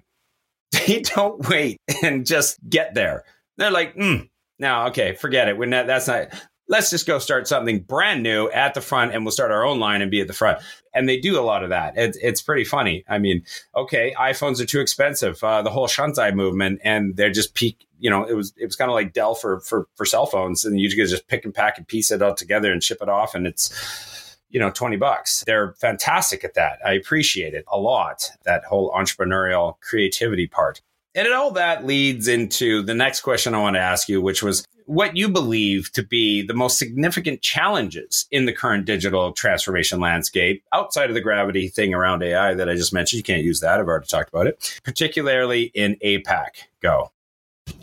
They 0.86 1.00
don't 1.00 1.48
wait 1.48 1.78
and 2.02 2.26
just 2.26 2.58
get 2.68 2.94
there. 2.94 3.24
They're 3.56 3.70
like, 3.70 3.96
mm, 3.96 4.28
no, 4.58 4.86
okay, 4.86 5.14
forget 5.14 5.48
it. 5.48 5.56
We're 5.56 5.66
not, 5.66 5.86
that's 5.86 6.06
not, 6.06 6.28
let's 6.68 6.90
just 6.90 7.06
go 7.06 7.18
start 7.18 7.46
something 7.46 7.80
brand 7.80 8.22
new 8.22 8.50
at 8.50 8.74
the 8.74 8.80
front 8.80 9.12
and 9.12 9.24
we'll 9.24 9.32
start 9.32 9.50
our 9.50 9.64
own 9.64 9.78
line 9.78 10.02
and 10.02 10.10
be 10.10 10.20
at 10.20 10.26
the 10.26 10.32
front. 10.32 10.58
And 10.92 11.08
they 11.08 11.18
do 11.18 11.38
a 11.38 11.42
lot 11.42 11.62
of 11.62 11.70
that. 11.70 11.94
It's, 11.96 12.16
it's 12.18 12.42
pretty 12.42 12.64
funny. 12.64 13.04
I 13.08 13.18
mean, 13.18 13.44
okay, 13.74 14.14
iPhones 14.18 14.60
are 14.60 14.66
too 14.66 14.80
expensive. 14.80 15.42
Uh, 15.44 15.62
the 15.62 15.70
whole 15.70 15.86
Shanzhai 15.86 16.34
movement, 16.34 16.80
and 16.82 17.16
they're 17.16 17.30
just 17.30 17.54
peak. 17.54 17.86
You 17.98 18.10
know, 18.10 18.24
it 18.24 18.34
was 18.34 18.52
it 18.56 18.66
was 18.66 18.76
kind 18.76 18.90
of 18.90 18.94
like 18.94 19.12
Dell 19.12 19.34
for 19.34 19.60
for 19.60 19.88
for 19.94 20.04
cell 20.04 20.26
phones, 20.26 20.64
and 20.64 20.80
you 20.80 20.88
could 20.88 21.08
just 21.08 21.28
pick 21.28 21.44
and 21.44 21.54
pack 21.54 21.78
and 21.78 21.86
piece 21.86 22.10
it 22.10 22.22
all 22.22 22.34
together 22.34 22.72
and 22.72 22.82
ship 22.82 22.98
it 23.00 23.08
off, 23.08 23.34
and 23.34 23.46
it's 23.46 24.36
you 24.48 24.60
know 24.60 24.70
20 24.70 24.96
bucks 24.96 25.42
they're 25.44 25.74
fantastic 25.80 26.44
at 26.44 26.54
that 26.54 26.78
i 26.86 26.92
appreciate 26.92 27.52
it 27.52 27.64
a 27.70 27.76
lot 27.76 28.30
that 28.44 28.62
whole 28.64 28.92
entrepreneurial 28.92 29.74
creativity 29.80 30.46
part 30.46 30.80
and 31.16 31.32
all 31.32 31.50
that 31.52 31.86
leads 31.86 32.28
into 32.28 32.82
the 32.82 32.94
next 32.94 33.22
question 33.22 33.54
I 33.54 33.58
want 33.58 33.74
to 33.74 33.80
ask 33.80 34.06
you, 34.06 34.20
which 34.20 34.42
was 34.42 34.66
what 34.86 35.16
you 35.16 35.28
believe 35.28 35.90
to 35.92 36.02
be 36.02 36.46
the 36.46 36.54
most 36.54 36.78
significant 36.78 37.42
challenges 37.42 38.26
in 38.30 38.46
the 38.46 38.52
current 38.52 38.86
digital 38.86 39.32
transformation 39.32 40.00
landscape 40.00 40.62
outside 40.72 41.10
of 41.10 41.14
the 41.14 41.20
gravity 41.20 41.68
thing 41.68 41.92
around 41.92 42.22
AI 42.22 42.54
that 42.54 42.68
I 42.68 42.74
just 42.74 42.92
mentioned. 42.92 43.18
You 43.18 43.24
can't 43.24 43.42
use 43.42 43.60
that. 43.60 43.80
I've 43.80 43.88
already 43.88 44.06
talked 44.06 44.28
about 44.28 44.46
it, 44.46 44.80
particularly 44.84 45.64
in 45.74 45.96
APAC. 46.04 46.68
Go. 46.80 47.10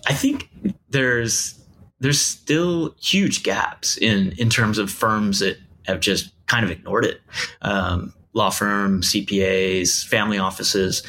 I 0.08 0.14
think 0.14 0.50
there's 0.90 1.60
there's 2.00 2.22
still 2.22 2.96
huge 3.00 3.44
gaps 3.44 3.98
in 3.98 4.32
in 4.38 4.50
terms 4.50 4.78
of 4.78 4.90
firms 4.90 5.40
that 5.40 5.58
have 5.86 6.00
just 6.00 6.32
kind 6.48 6.64
of 6.64 6.72
ignored 6.72 7.06
it. 7.06 7.22
Um, 7.62 8.14
law 8.34 8.50
firms, 8.50 9.12
CPAs, 9.12 10.06
family 10.08 10.38
offices. 10.38 11.04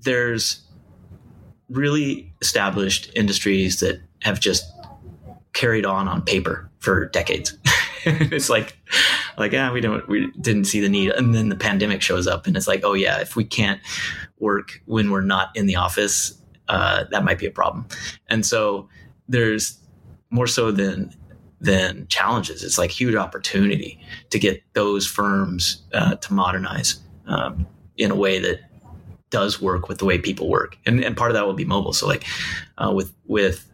There's 0.00 0.62
really 1.68 2.32
established 2.40 3.12
industries 3.14 3.80
that 3.80 4.00
have 4.22 4.40
just 4.40 4.64
carried 5.60 5.84
on 5.84 6.08
on 6.08 6.22
paper 6.22 6.70
for 6.78 7.04
decades. 7.10 7.54
it's 8.04 8.48
like, 8.48 8.78
like, 9.36 9.52
yeah, 9.52 9.70
we 9.70 9.82
don't, 9.82 10.08
we 10.08 10.32
didn't 10.40 10.64
see 10.64 10.80
the 10.80 10.88
need. 10.88 11.10
And 11.10 11.34
then 11.34 11.50
the 11.50 11.54
pandemic 11.54 12.00
shows 12.00 12.26
up 12.26 12.46
and 12.46 12.56
it's 12.56 12.66
like, 12.66 12.80
oh 12.82 12.94
yeah, 12.94 13.20
if 13.20 13.36
we 13.36 13.44
can't 13.44 13.78
work 14.38 14.80
when 14.86 15.10
we're 15.10 15.20
not 15.20 15.50
in 15.54 15.66
the 15.66 15.76
office, 15.76 16.32
uh, 16.68 17.04
that 17.10 17.24
might 17.24 17.38
be 17.38 17.44
a 17.44 17.50
problem. 17.50 17.86
And 18.30 18.46
so 18.46 18.88
there's 19.28 19.78
more 20.30 20.46
so 20.46 20.72
than, 20.72 21.14
than 21.60 22.06
challenges. 22.08 22.64
It's 22.64 22.78
like 22.78 22.90
huge 22.90 23.14
opportunity 23.14 24.00
to 24.30 24.38
get 24.38 24.62
those 24.72 25.06
firms 25.06 25.82
uh, 25.92 26.14
to 26.14 26.32
modernize 26.32 27.00
um, 27.26 27.66
in 27.98 28.10
a 28.10 28.16
way 28.16 28.38
that 28.38 28.60
does 29.28 29.60
work 29.60 29.90
with 29.90 29.98
the 29.98 30.06
way 30.06 30.18
people 30.18 30.48
work, 30.48 30.76
and 30.86 31.04
and 31.04 31.16
part 31.16 31.30
of 31.30 31.36
that 31.36 31.46
will 31.46 31.54
be 31.54 31.64
mobile. 31.64 31.92
So 31.92 32.08
like 32.08 32.24
uh, 32.78 32.90
with 32.92 33.14
with 33.26 33.69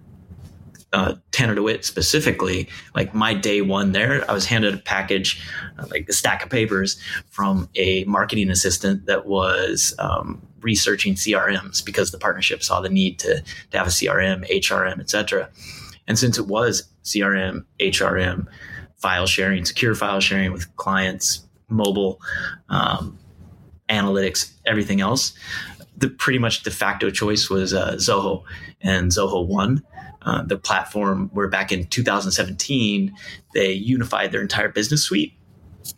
uh, 0.97 1.15
Tanner 1.31 1.55
DeWitt 1.55 1.85
specifically, 1.85 2.69
like 2.95 3.15
my 3.15 3.35
day 3.35 3.61
one 3.61 3.93
there, 3.93 4.29
I 4.31 4.33
was 4.33 4.47
handed 4.47 4.73
a 4.73 4.79
package, 4.79 5.47
uh, 5.79 5.87
like 5.91 6.09
a 6.09 6.13
stack 6.15 6.43
of 6.43 6.49
papers 6.49 6.99
from 7.29 7.69
a 7.75 8.05
marketing 8.05 8.49
assistant 8.49 9.05
that 9.05 9.27
was 9.27 9.95
um, 9.99 10.41
researching 10.61 11.15
CRMs 11.15 11.85
because 11.85 12.13
the 12.13 12.19
partnership 12.19 12.63
saw 12.63 12.81
the 12.81 12.89
need 12.89 13.19
to, 13.19 13.43
to 13.73 13.79
have 13.79 13.87
a 13.87 13.91
CRM, 13.91 14.51
HRM, 14.51 14.99
etc. 14.99 15.51
And 16.09 16.19
since 16.19 16.39
it 16.39 16.47
was 16.47 16.89
CRM, 17.05 17.67
HRM, 17.79 18.47
file 18.97 19.27
sharing, 19.27 19.67
secure 19.67 19.95
file 19.95 20.21
sharing 20.21 20.51
with 20.51 20.75
clients, 20.77 21.47
mobile, 21.69 22.23
um, 22.71 23.19
analytics, 23.91 24.51
everything 24.65 25.03
else, 25.03 25.35
the 25.95 26.09
pretty 26.09 26.39
much 26.39 26.63
de 26.63 26.71
facto 26.71 27.11
choice 27.11 27.51
was 27.51 27.75
uh, 27.75 27.97
Zoho 27.97 28.45
and 28.81 29.11
Zoho 29.11 29.47
One. 29.47 29.83
Uh, 30.27 30.43
the 30.43 30.59
platform 30.59 31.31
where 31.33 31.49
back 31.49 31.71
in 31.71 31.87
2017 31.87 33.15
they 33.55 33.71
unified 33.73 34.33
their 34.33 34.43
entire 34.43 34.69
business 34.69 35.05
suite, 35.05 35.33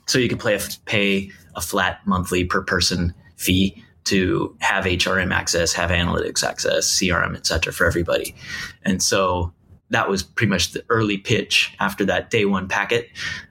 so 0.07 0.19
you 0.19 0.29
could 0.29 0.39
a, 0.45 0.61
pay 0.85 1.31
a 1.57 1.61
flat 1.61 2.01
monthly 2.07 2.45
per 2.45 2.63
person 2.63 3.15
fee 3.37 3.83
to 4.05 4.57
have 4.61 4.85
HRM 4.85 5.33
access, 5.33 5.73
have 5.73 5.91
analytics 5.91 6.43
access, 6.43 6.89
CRM, 6.89 7.37
et 7.37 7.47
cetera, 7.47 7.73
for 7.73 7.87
everybody. 7.87 8.35
And 8.83 9.03
so 9.03 9.53
that 9.91 10.09
was 10.09 10.23
pretty 10.23 10.51
much 10.51 10.73
the 10.73 10.85
early 10.89 11.19
pitch 11.19 11.75
after 11.81 12.05
that 12.05 12.31
day 12.31 12.45
one 12.45 12.69
packet. 12.69 13.09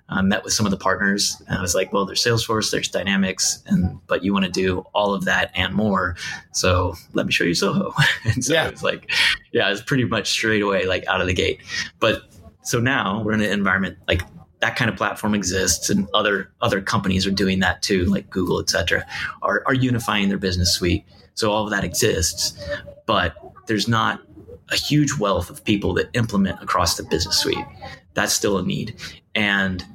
I 0.10 0.21
met 0.21 0.43
with 0.43 0.54
some 0.54 0.65
of 0.65 0.71
the 0.71 0.78
partners. 0.78 1.41
And 1.47 1.58
I 1.58 1.62
was 1.62 1.76
like, 1.76 1.91
well, 1.91 2.06
there's 2.06 2.23
Salesforce, 2.23 2.71
there's 2.71 2.88
Dynamics, 2.88 3.62
and 3.67 4.00
but 4.08 4.23
you 4.23 4.34
want 4.34 4.45
to 4.45 4.52
do 4.52 4.86
all 4.93 5.13
of 5.13 5.26
that 5.26 5.52
and 5.56 5.73
more. 5.73 6.15
So 6.54 6.95
let 7.13 7.26
me 7.26 7.32
show 7.32 7.43
you 7.43 7.52
Zoho. 7.52 7.93
and 8.23 8.43
so 8.43 8.54
yeah. 8.54 8.67
it's 8.67 8.84
like, 8.84 9.12
yeah, 9.52 9.69
it's 9.69 9.82
pretty 9.82 10.06
much 10.06 10.30
straight 10.30 10.62
away, 10.62 10.86
like 10.86 11.06
out 11.08 11.21
of 11.21 11.28
the 11.28 11.34
gate. 11.34 11.60
But 12.00 12.23
so 12.62 12.80
now 12.80 13.21
we're 13.23 13.34
in 13.34 13.41
an 13.41 13.52
environment 13.52 13.97
like 14.08 14.21
that 14.60 14.76
kind 14.76 14.89
of 14.89 14.97
platform 14.97 15.36
exists 15.36 15.89
and 15.89 16.08
other 16.13 16.52
other 16.62 16.82
companies 16.82 17.28
are 17.28 17.32
doing 17.32 17.60
that 17.60 17.82
too, 17.82 18.06
like 18.06 18.30
Google, 18.30 18.60
et 18.60 18.69
cetera, 18.69 19.06
are, 19.41 19.63
are 19.65 19.73
unifying 19.73 20.30
their 20.30 20.38
business 20.38 20.73
suite. 20.73 21.06
So 21.34 21.52
all 21.52 21.65
of 21.65 21.71
that 21.71 21.84
exists, 21.84 22.60
but 23.06 23.36
there's 23.67 23.88
not 23.88 24.21
a 24.69 24.75
huge 24.75 25.17
wealth 25.17 25.49
of 25.49 25.63
people 25.63 25.93
that 25.95 26.10
implement 26.13 26.62
across 26.62 26.97
the 26.97 27.03
business 27.03 27.38
suite. 27.38 27.65
That's 28.13 28.34
still 28.34 28.58
a 28.58 28.63
need. 28.63 28.95
And 29.36 29.86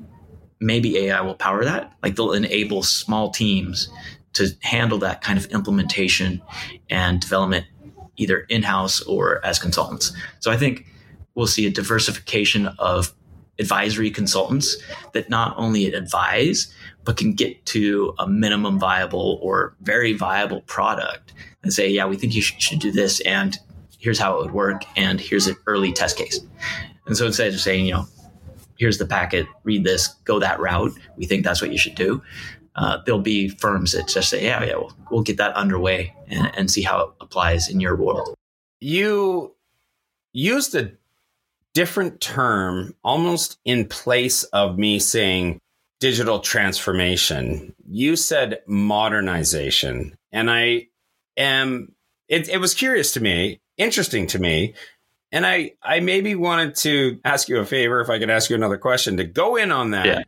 maybe 0.60 0.96
AI 0.98 1.20
will 1.20 1.34
power 1.34 1.64
that. 1.64 1.92
Like 2.02 2.16
they'll 2.16 2.32
enable 2.32 2.82
small 2.82 3.30
teams 3.30 3.88
to 4.34 4.48
handle 4.62 4.98
that 4.98 5.20
kind 5.20 5.38
of 5.38 5.46
implementation 5.46 6.40
and 6.88 7.20
development 7.20 7.66
either 8.16 8.40
in-house 8.48 9.02
or 9.02 9.44
as 9.44 9.58
consultants. 9.58 10.12
So 10.40 10.50
I 10.50 10.56
think 10.56 10.86
we'll 11.34 11.46
see 11.46 11.66
a 11.66 11.70
diversification 11.70 12.68
of 12.78 13.12
advisory 13.58 14.10
consultants 14.10 14.76
that 15.12 15.28
not 15.28 15.54
only 15.56 15.92
advise 15.92 16.72
but 17.04 17.16
can 17.16 17.34
get 17.34 17.64
to 17.66 18.14
a 18.18 18.28
minimum 18.28 18.78
viable 18.78 19.38
or 19.42 19.74
very 19.82 20.12
viable 20.12 20.62
product 20.62 21.32
and 21.62 21.72
say, 21.72 21.88
yeah, 21.88 22.06
we 22.06 22.16
think 22.16 22.34
you 22.34 22.42
should 22.42 22.78
do 22.78 22.90
this 22.90 23.20
and 23.20 23.58
here's 24.02 24.18
how 24.18 24.36
it 24.36 24.42
would 24.42 24.52
work, 24.52 24.82
and 24.96 25.20
here's 25.20 25.46
an 25.46 25.56
early 25.66 25.92
test 25.92 26.16
case. 26.16 26.40
And 27.06 27.16
so 27.16 27.24
instead 27.24 27.54
of 27.54 27.60
saying, 27.60 27.86
you 27.86 27.92
know, 27.92 28.06
here's 28.76 28.98
the 28.98 29.06
packet, 29.06 29.46
read 29.62 29.84
this, 29.84 30.08
go 30.24 30.40
that 30.40 30.58
route, 30.58 30.92
we 31.16 31.24
think 31.24 31.44
that's 31.44 31.62
what 31.62 31.70
you 31.70 31.78
should 31.78 31.94
do. 31.94 32.20
Uh, 32.74 32.98
there'll 33.06 33.20
be 33.20 33.48
firms 33.48 33.92
that 33.92 34.08
just 34.08 34.28
say, 34.28 34.44
yeah, 34.44 34.64
yeah, 34.64 34.74
we'll, 34.74 34.92
we'll 35.10 35.22
get 35.22 35.36
that 35.36 35.54
underway 35.54 36.12
and, 36.26 36.50
and 36.56 36.70
see 36.70 36.82
how 36.82 37.00
it 37.00 37.10
applies 37.20 37.68
in 37.68 37.78
your 37.78 37.94
world. 37.94 38.34
You 38.80 39.54
used 40.32 40.74
a 40.74 40.92
different 41.74 42.20
term 42.20 42.94
almost 43.04 43.58
in 43.64 43.86
place 43.86 44.42
of 44.44 44.78
me 44.78 44.98
saying 44.98 45.60
digital 46.00 46.40
transformation. 46.40 47.72
You 47.86 48.16
said 48.16 48.62
modernization. 48.66 50.16
And 50.32 50.50
I 50.50 50.88
am, 51.36 51.94
it, 52.28 52.48
it 52.48 52.58
was 52.58 52.74
curious 52.74 53.12
to 53.12 53.20
me 53.20 53.60
interesting 53.82 54.26
to 54.28 54.38
me. 54.38 54.74
And 55.30 55.46
I, 55.46 55.72
I 55.82 56.00
maybe 56.00 56.34
wanted 56.34 56.74
to 56.76 57.18
ask 57.24 57.48
you 57.48 57.58
a 57.58 57.64
favor, 57.64 58.00
if 58.00 58.10
I 58.10 58.18
could 58.18 58.30
ask 58.30 58.50
you 58.50 58.56
another 58.56 58.76
question, 58.76 59.16
to 59.16 59.24
go 59.24 59.56
in 59.56 59.72
on 59.72 59.92
that 59.92 60.06
yeah. 60.06 60.22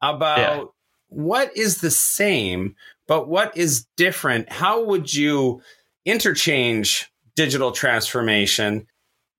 about 0.00 0.38
yeah. 0.38 0.64
what 1.08 1.56
is 1.56 1.80
the 1.80 1.90
same, 1.90 2.76
but 3.08 3.28
what 3.28 3.56
is 3.56 3.86
different? 3.96 4.50
How 4.52 4.84
would 4.84 5.12
you 5.12 5.60
interchange 6.04 7.10
digital 7.34 7.72
transformation 7.72 8.86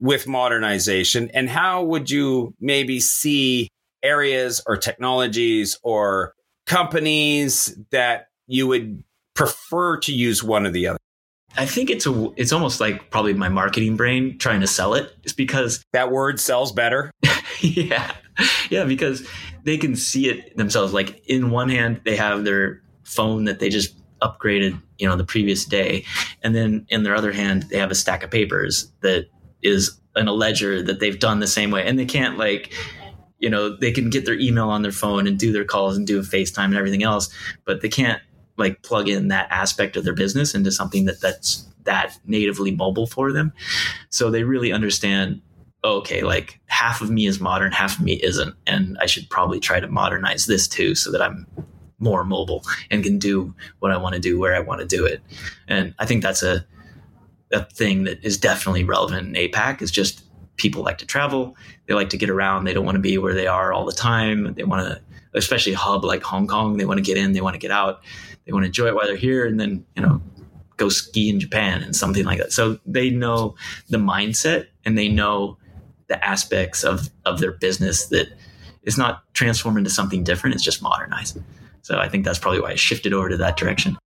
with 0.01 0.27
modernization? 0.27 1.31
And 1.33 1.49
how 1.49 1.83
would 1.83 2.09
you 2.11 2.53
maybe 2.59 2.99
see 2.99 3.69
areas 4.03 4.61
or 4.67 4.75
technologies 4.75 5.79
or 5.81 6.33
companies 6.65 7.77
that 7.91 8.27
you 8.47 8.67
would 8.67 9.03
prefer 9.33 9.97
to 9.99 10.13
use 10.13 10.43
one 10.43 10.65
or 10.67 10.71
the 10.71 10.87
other? 10.87 10.99
I 11.57 11.65
think 11.65 11.89
it's 11.89 12.05
a 12.05 12.31
it's 12.35 12.51
almost 12.51 12.79
like 12.79 13.09
probably 13.11 13.33
my 13.33 13.49
marketing 13.49 13.95
brain 13.95 14.37
trying 14.37 14.61
to 14.61 14.67
sell 14.67 14.93
it. 14.93 15.15
It's 15.23 15.33
because 15.33 15.83
that 15.93 16.11
word 16.11 16.39
sells 16.39 16.71
better. 16.71 17.11
yeah. 17.61 18.13
yeah, 18.69 18.83
because 18.83 19.27
they 19.63 19.77
can 19.77 19.95
see 19.95 20.29
it 20.29 20.55
themselves. 20.57 20.93
Like 20.93 21.25
in 21.27 21.49
one 21.49 21.69
hand, 21.69 22.01
they 22.03 22.15
have 22.15 22.43
their 22.43 22.81
phone 23.03 23.45
that 23.45 23.59
they 23.59 23.69
just 23.69 23.95
upgraded, 24.21 24.81
you 24.97 25.07
know, 25.07 25.15
the 25.15 25.25
previous 25.25 25.65
day, 25.65 26.05
and 26.43 26.55
then 26.55 26.85
in 26.89 27.03
their 27.03 27.15
other 27.15 27.31
hand, 27.31 27.63
they 27.63 27.77
have 27.77 27.91
a 27.91 27.95
stack 27.95 28.23
of 28.23 28.31
papers 28.31 28.91
that 29.01 29.27
is 29.61 29.99
in 30.15 30.27
a 30.27 30.33
ledger 30.33 30.81
that 30.81 30.99
they've 30.99 31.19
done 31.19 31.39
the 31.39 31.47
same 31.47 31.71
way, 31.71 31.85
and 31.85 31.97
they 31.97 32.05
can't 32.05 32.37
like. 32.37 32.73
You 33.37 33.49
know, 33.49 33.75
they 33.75 33.91
can 33.91 34.09
get 34.09 34.25
their 34.25 34.39
email 34.39 34.69
on 34.69 34.81
their 34.81 34.93
phone 34.93 35.27
and 35.27 35.37
do 35.37 35.51
their 35.51 35.65
calls 35.65 35.97
and 35.97 36.07
do 36.07 36.17
a 36.17 36.23
FaceTime 36.23 36.65
and 36.65 36.77
everything 36.77 37.03
else, 37.03 37.29
but 37.65 37.81
they 37.81 37.89
can't 37.89 38.21
like 38.57 38.83
plug 38.83 39.09
in 39.09 39.27
that 39.29 39.47
aspect 39.51 39.95
of 39.97 40.03
their 40.03 40.13
business 40.13 40.55
into 40.55 40.71
something 40.71 41.05
that 41.05 41.21
that's 41.21 41.65
that 41.83 42.17
natively 42.25 42.71
mobile 42.71 43.07
for 43.07 43.31
them. 43.31 43.53
So 44.09 44.31
they 44.31 44.43
really 44.43 44.71
understand 44.71 45.41
okay, 45.83 46.23
like 46.23 46.59
half 46.65 46.99
of 47.01 47.11
me 47.11 47.27
is 47.27 47.39
modern, 47.39 47.71
half 47.71 47.99
of 47.99 48.03
me 48.03 48.13
isn't. 48.13 48.55
And 48.65 48.97
I 48.99 49.05
should 49.05 49.29
probably 49.29 49.59
try 49.59 49.79
to 49.79 49.87
modernize 49.87 50.47
this 50.47 50.67
too 50.67 50.95
so 50.95 51.11
that 51.11 51.21
I'm 51.21 51.45
more 51.99 52.23
mobile 52.23 52.63
and 52.89 53.03
can 53.03 53.19
do 53.19 53.53
what 53.79 53.91
I 53.91 53.97
want 53.97 54.15
to 54.15 54.19
do 54.19 54.39
where 54.39 54.55
I 54.55 54.59
want 54.59 54.81
to 54.81 54.87
do 54.87 55.05
it. 55.05 55.21
And 55.67 55.93
I 55.99 56.05
think 56.05 56.23
that's 56.23 56.43
a 56.43 56.65
a 57.51 57.63
thing 57.65 58.03
that 58.05 58.23
is 58.25 58.37
definitely 58.37 58.83
relevant 58.83 59.27
in 59.27 59.49
APAC 59.49 59.81
is 59.81 59.91
just 59.91 60.23
people 60.57 60.83
like 60.83 60.97
to 60.97 61.05
travel. 61.05 61.55
They 61.85 61.93
like 61.93 62.09
to 62.09 62.17
get 62.17 62.29
around. 62.29 62.65
They 62.65 62.73
don't 62.73 62.85
want 62.85 62.95
to 62.95 63.01
be 63.01 63.17
where 63.17 63.33
they 63.33 63.47
are 63.47 63.71
all 63.71 63.85
the 63.85 63.93
time. 63.93 64.53
They 64.55 64.63
want 64.63 64.87
to, 64.87 65.01
especially 65.35 65.73
a 65.73 65.77
hub 65.77 66.03
like 66.03 66.23
Hong 66.23 66.47
Kong, 66.47 66.77
they 66.77 66.85
want 66.85 66.97
to 66.97 67.03
get 67.03 67.17
in, 67.17 67.33
they 67.33 67.41
want 67.41 67.53
to 67.53 67.59
get 67.59 67.71
out, 67.71 68.01
they 68.45 68.53
want 68.53 68.63
to 68.63 68.67
enjoy 68.67 68.87
it 68.87 68.95
while 68.95 69.07
they're 69.07 69.15
here 69.15 69.45
and 69.45 69.59
then, 69.59 69.85
you 69.95 70.01
know, 70.01 70.21
go 70.77 70.89
ski 70.89 71.29
in 71.29 71.39
Japan 71.39 71.81
and 71.81 71.95
something 71.95 72.25
like 72.25 72.37
that. 72.39 72.51
So 72.51 72.79
they 72.85 73.09
know 73.09 73.55
the 73.89 73.97
mindset 73.97 74.67
and 74.83 74.97
they 74.97 75.07
know 75.07 75.57
the 76.07 76.23
aspects 76.23 76.83
of 76.83 77.09
of 77.25 77.39
their 77.39 77.51
business 77.51 78.07
that 78.07 78.27
is 78.83 78.97
not 78.97 79.23
transformed 79.33 79.77
into 79.77 79.89
something 79.89 80.23
different. 80.23 80.55
It's 80.55 80.63
just 80.63 80.81
modernized. 80.81 81.39
So 81.81 81.97
I 81.97 82.09
think 82.09 82.25
that's 82.25 82.39
probably 82.39 82.61
why 82.61 82.71
I 82.71 82.75
shifted 82.75 83.13
over 83.13 83.29
to 83.29 83.37
that 83.37 83.57
direction. 83.57 83.97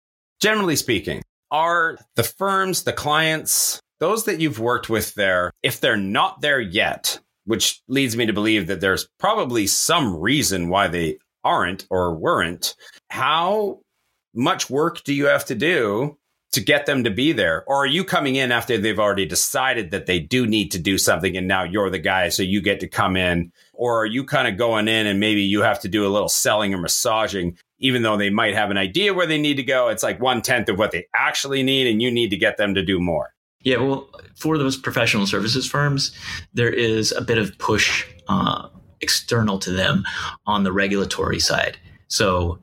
Generally 0.41 0.77
speaking, 0.77 1.21
are 1.51 1.97
the 2.15 2.23
firms, 2.23 2.83
the 2.83 2.93
clients, 2.93 3.79
those 3.99 4.25
that 4.25 4.39
you've 4.39 4.59
worked 4.59 4.89
with 4.89 5.13
there, 5.15 5.51
if 5.63 5.81
they're 5.81 5.97
not 5.97 6.41
there 6.41 6.61
yet, 6.61 7.19
which 7.45 7.81
leads 7.87 8.15
me 8.15 8.25
to 8.25 8.33
believe 8.33 8.67
that 8.67 8.79
there's 8.79 9.07
probably 9.19 9.67
some 9.67 10.15
reason 10.15 10.69
why 10.69 10.87
they 10.87 11.17
aren't 11.43 11.85
or 11.89 12.15
weren't, 12.15 12.75
how 13.09 13.79
much 14.33 14.69
work 14.69 15.03
do 15.03 15.13
you 15.13 15.25
have 15.25 15.45
to 15.45 15.55
do 15.55 16.17
to 16.51 16.61
get 16.61 16.85
them 16.85 17.03
to 17.03 17.11
be 17.11 17.31
there? 17.31 17.63
Or 17.67 17.83
are 17.83 17.87
you 17.87 18.03
coming 18.03 18.35
in 18.35 18.51
after 18.51 18.77
they've 18.77 18.99
already 18.99 19.25
decided 19.25 19.91
that 19.91 20.07
they 20.07 20.19
do 20.19 20.47
need 20.47 20.71
to 20.71 20.79
do 20.79 20.97
something 20.97 21.37
and 21.37 21.47
now 21.47 21.63
you're 21.63 21.89
the 21.89 21.99
guy, 21.99 22.29
so 22.29 22.41
you 22.41 22.61
get 22.61 22.79
to 22.79 22.87
come 22.87 23.15
in? 23.15 23.51
Or 23.73 24.01
are 24.01 24.05
you 24.05 24.23
kind 24.23 24.47
of 24.47 24.57
going 24.57 24.87
in 24.87 25.05
and 25.05 25.19
maybe 25.19 25.41
you 25.41 25.61
have 25.61 25.79
to 25.81 25.87
do 25.87 26.05
a 26.05 26.09
little 26.09 26.29
selling 26.29 26.73
or 26.73 26.79
massaging, 26.79 27.57
even 27.79 28.01
though 28.01 28.17
they 28.17 28.29
might 28.29 28.55
have 28.55 28.71
an 28.71 28.77
idea 28.77 29.13
where 29.13 29.27
they 29.27 29.39
need 29.39 29.57
to 29.57 29.63
go? 29.63 29.89
It's 29.89 30.03
like 30.03 30.19
one 30.19 30.41
tenth 30.41 30.69
of 30.69 30.79
what 30.79 30.91
they 30.91 31.05
actually 31.13 31.61
need, 31.61 31.87
and 31.87 32.01
you 32.01 32.09
need 32.09 32.29
to 32.31 32.37
get 32.37 32.57
them 32.57 32.73
to 32.73 32.83
do 32.83 32.99
more. 32.99 33.33
Yeah, 33.61 33.77
well, 33.77 34.09
for 34.37 34.57
those 34.57 34.77
professional 34.77 35.27
services 35.27 35.67
firms, 35.67 36.15
there 36.53 36.71
is 36.71 37.11
a 37.11 37.21
bit 37.21 37.37
of 37.37 37.57
push 37.59 38.05
uh, 38.29 38.69
external 39.01 39.59
to 39.59 39.71
them 39.71 40.05
on 40.45 40.63
the 40.63 40.71
regulatory 40.71 41.39
side. 41.39 41.77
So, 42.07 42.59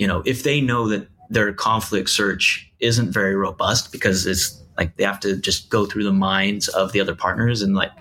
you 0.00 0.06
know, 0.06 0.22
if 0.24 0.44
they 0.44 0.62
know 0.62 0.88
that 0.88 1.06
their 1.28 1.52
conflict 1.52 2.08
search 2.08 2.72
isn't 2.80 3.12
very 3.12 3.36
robust 3.36 3.92
because 3.92 4.26
it's 4.26 4.58
like 4.78 4.96
they 4.96 5.04
have 5.04 5.20
to 5.20 5.36
just 5.36 5.68
go 5.68 5.84
through 5.84 6.04
the 6.04 6.12
minds 6.12 6.68
of 6.68 6.92
the 6.92 7.00
other 7.02 7.14
partners 7.14 7.60
and 7.60 7.74
like 7.74 7.92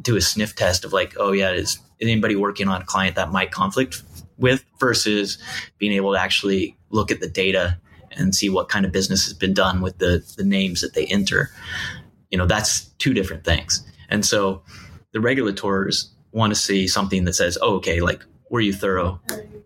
do 0.00 0.14
a 0.14 0.20
sniff 0.20 0.54
test 0.54 0.84
of 0.84 0.92
like, 0.92 1.12
oh 1.18 1.32
yeah, 1.32 1.50
is 1.50 1.80
anybody 2.00 2.36
working 2.36 2.68
on 2.68 2.80
a 2.80 2.84
client 2.84 3.16
that 3.16 3.32
might 3.32 3.50
conflict 3.50 4.00
with 4.38 4.64
versus 4.78 5.38
being 5.78 5.90
able 5.90 6.12
to 6.12 6.20
actually 6.20 6.78
look 6.90 7.10
at 7.10 7.18
the 7.18 7.28
data 7.28 7.76
and 8.12 8.36
see 8.36 8.48
what 8.48 8.68
kind 8.68 8.86
of 8.86 8.92
business 8.92 9.24
has 9.24 9.34
been 9.34 9.54
done 9.54 9.80
with 9.80 9.98
the 9.98 10.24
the 10.36 10.44
names 10.44 10.82
that 10.82 10.94
they 10.94 11.06
enter. 11.06 11.50
You 12.30 12.38
know, 12.38 12.46
that's 12.46 12.84
two 12.98 13.12
different 13.12 13.42
things. 13.42 13.84
And 14.08 14.24
so 14.24 14.62
the 15.10 15.20
regulators 15.20 16.12
want 16.30 16.52
to 16.52 16.58
see 16.58 16.86
something 16.86 17.24
that 17.24 17.32
says, 17.34 17.58
oh, 17.60 17.74
okay, 17.78 18.00
like 18.00 18.24
were 18.50 18.60
you 18.60 18.72
thorough? 18.72 19.20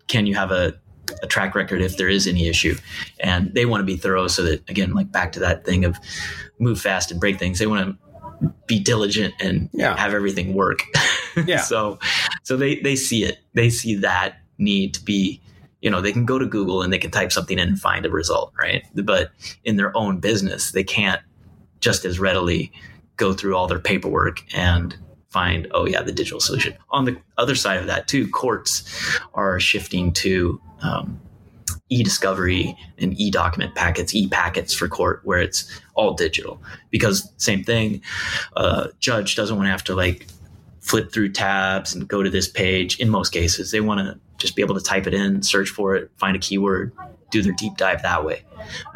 Can 0.07 0.25
you 0.25 0.33
have 0.33 0.51
a 0.51 0.73
a 1.21 1.27
track 1.27 1.55
record 1.55 1.81
if 1.81 1.97
there 1.97 2.09
is 2.09 2.27
any 2.27 2.47
issue. 2.47 2.75
And 3.19 3.53
they 3.53 3.65
want 3.65 3.81
to 3.81 3.85
be 3.85 3.97
thorough 3.97 4.27
so 4.27 4.43
that, 4.43 4.69
again, 4.69 4.93
like 4.93 5.11
back 5.11 5.31
to 5.33 5.39
that 5.39 5.65
thing 5.65 5.85
of 5.85 5.97
move 6.59 6.79
fast 6.79 7.11
and 7.11 7.19
break 7.19 7.39
things, 7.39 7.59
they 7.59 7.67
want 7.67 7.97
to 8.41 8.53
be 8.67 8.79
diligent 8.79 9.33
and 9.39 9.69
yeah. 9.73 9.97
have 9.97 10.13
everything 10.13 10.53
work. 10.53 10.79
Yeah. 11.45 11.61
so, 11.61 11.99
so 12.41 12.57
they, 12.57 12.79
they 12.79 12.95
see 12.95 13.23
it. 13.23 13.37
They 13.53 13.69
see 13.69 13.93
that 13.97 14.39
need 14.57 14.95
to 14.95 15.05
be, 15.05 15.39
you 15.81 15.91
know, 15.91 16.01
they 16.01 16.11
can 16.11 16.25
go 16.25 16.39
to 16.39 16.47
Google 16.47 16.81
and 16.81 16.91
they 16.91 16.97
can 16.97 17.11
type 17.11 17.31
something 17.31 17.59
in 17.59 17.67
and 17.67 17.79
find 17.79 18.07
a 18.07 18.09
result, 18.09 18.53
right? 18.59 18.83
But 18.95 19.29
in 19.63 19.75
their 19.75 19.95
own 19.95 20.19
business, 20.19 20.71
they 20.71 20.83
can't 20.83 21.21
just 21.79 22.05
as 22.05 22.19
readily 22.19 22.71
go 23.17 23.33
through 23.33 23.55
all 23.55 23.67
their 23.67 23.77
paperwork 23.77 24.41
and 24.55 24.97
find, 25.29 25.67
oh 25.71 25.85
yeah, 25.85 26.01
the 26.01 26.11
digital 26.11 26.39
solution. 26.39 26.75
On 26.89 27.05
the 27.05 27.15
other 27.37 27.53
side 27.53 27.79
of 27.79 27.85
that 27.85 28.07
too, 28.07 28.27
courts 28.29 28.83
are 29.35 29.59
shifting 29.59 30.11
to 30.13 30.59
um, 30.81 31.19
e-discovery 31.89 32.77
and 32.97 33.19
e-document 33.19 33.75
packets, 33.75 34.13
e-packets 34.13 34.73
for 34.73 34.87
court, 34.87 35.21
where 35.23 35.39
it's 35.39 35.79
all 35.95 36.13
digital. 36.13 36.61
Because 36.89 37.31
same 37.37 37.63
thing, 37.63 38.01
uh, 38.55 38.89
judge 38.99 39.35
doesn't 39.35 39.55
want 39.55 39.67
to 39.67 39.71
have 39.71 39.83
to 39.85 39.95
like 39.95 40.27
flip 40.81 41.11
through 41.11 41.31
tabs 41.31 41.93
and 41.93 42.07
go 42.07 42.23
to 42.23 42.29
this 42.29 42.47
page. 42.47 42.99
In 42.99 43.09
most 43.09 43.31
cases, 43.31 43.71
they 43.71 43.81
want 43.81 43.99
to 43.99 44.19
just 44.37 44.55
be 44.55 44.61
able 44.61 44.75
to 44.75 44.81
type 44.81 45.07
it 45.07 45.13
in, 45.13 45.41
search 45.43 45.69
for 45.69 45.95
it, 45.95 46.11
find 46.17 46.35
a 46.35 46.39
keyword, 46.39 46.93
do 47.31 47.41
their 47.41 47.53
deep 47.53 47.75
dive 47.77 48.01
that 48.03 48.23
way, 48.23 48.43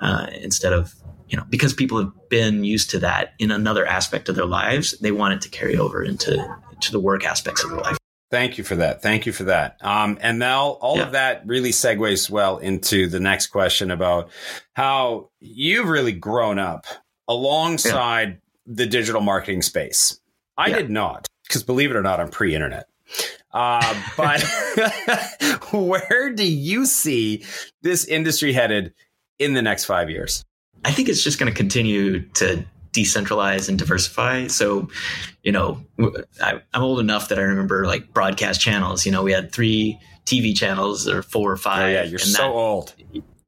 uh, 0.01 0.27
instead 0.41 0.73
of 0.73 0.93
you 1.27 1.37
know 1.37 1.45
because 1.49 1.73
people 1.73 1.97
have 1.97 2.11
been 2.29 2.63
used 2.63 2.89
to 2.91 2.99
that 2.99 3.33
in 3.39 3.51
another 3.51 3.85
aspect 3.85 4.29
of 4.29 4.35
their 4.35 4.45
lives. 4.45 4.97
They 4.99 5.11
want 5.11 5.33
it 5.33 5.41
to 5.41 5.49
carry 5.49 5.77
over 5.77 6.03
into 6.03 6.37
to 6.81 6.91
the 6.91 6.99
work 6.99 7.25
aspects 7.25 7.63
of 7.63 7.71
their 7.71 7.79
life. 7.79 8.00
Thank 8.31 8.57
you 8.57 8.63
for 8.63 8.77
that. 8.77 9.01
Thank 9.01 9.25
you 9.25 9.33
for 9.33 9.43
that. 9.43 9.75
Um, 9.81 10.17
and 10.21 10.39
now 10.39 10.69
all 10.69 10.95
yeah. 10.95 11.03
of 11.03 11.11
that 11.11 11.45
really 11.45 11.71
segues 11.71 12.29
well 12.29 12.59
into 12.59 13.07
the 13.07 13.19
next 13.19 13.47
question 13.47 13.91
about 13.91 14.29
how 14.73 15.29
you've 15.41 15.89
really 15.89 16.13
grown 16.13 16.57
up 16.57 16.85
alongside 17.27 18.29
yeah. 18.29 18.35
the 18.67 18.85
digital 18.85 19.19
marketing 19.19 19.61
space. 19.61 20.17
I 20.57 20.67
yeah. 20.67 20.77
did 20.77 20.89
not, 20.89 21.27
because 21.45 21.63
believe 21.63 21.91
it 21.91 21.97
or 21.97 22.01
not, 22.01 22.21
I'm 22.21 22.29
pre 22.29 22.55
internet. 22.55 22.87
Uh, 23.51 24.01
but 24.17 24.41
where 25.73 26.31
do 26.31 26.49
you 26.49 26.85
see 26.85 27.43
this 27.81 28.05
industry 28.05 28.53
headed 28.53 28.93
in 29.39 29.53
the 29.55 29.61
next 29.61 29.83
five 29.83 30.09
years? 30.09 30.45
I 30.85 30.93
think 30.93 31.09
it's 31.09 31.23
just 31.23 31.37
going 31.37 31.51
to 31.51 31.55
continue 31.55 32.21
to 32.35 32.63
decentralize 32.93 33.69
and 33.69 33.79
diversify. 33.79 34.47
So, 34.47 34.89
you 35.43 35.51
know, 35.51 35.83
I, 36.41 36.61
am 36.73 36.81
old 36.81 36.99
enough 36.99 37.29
that 37.29 37.39
I 37.39 37.43
remember 37.43 37.85
like 37.85 38.13
broadcast 38.13 38.61
channels. 38.61 39.05
You 39.05 39.11
know, 39.11 39.23
we 39.23 39.31
had 39.31 39.51
three 39.51 39.99
TV 40.25 40.55
channels 40.55 41.07
or 41.07 41.23
four 41.23 41.51
or 41.51 41.55
oh, 41.55 41.57
five. 41.57 41.83
Oh, 41.83 41.89
yeah, 41.89 42.03
you're 42.03 42.19
so 42.19 42.41
that, 42.41 42.49
old. 42.49 42.95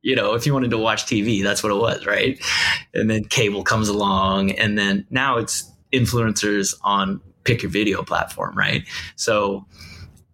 You 0.01 0.15
know, 0.15 0.33
if 0.33 0.45
you 0.45 0.53
wanted 0.53 0.71
to 0.71 0.77
watch 0.77 1.05
TV, 1.05 1.43
that's 1.43 1.63
what 1.63 1.71
it 1.71 1.79
was, 1.79 2.05
right? 2.05 2.43
And 2.93 3.09
then 3.09 3.23
cable 3.25 3.63
comes 3.63 3.89
along, 3.89 4.51
and 4.51 4.77
then 4.77 5.05
now 5.09 5.37
it's 5.37 5.69
influencers 5.93 6.75
on 6.81 7.21
pick 7.43 7.61
your 7.61 7.71
video 7.71 8.03
platform, 8.03 8.55
right? 8.57 8.87
So, 9.15 9.65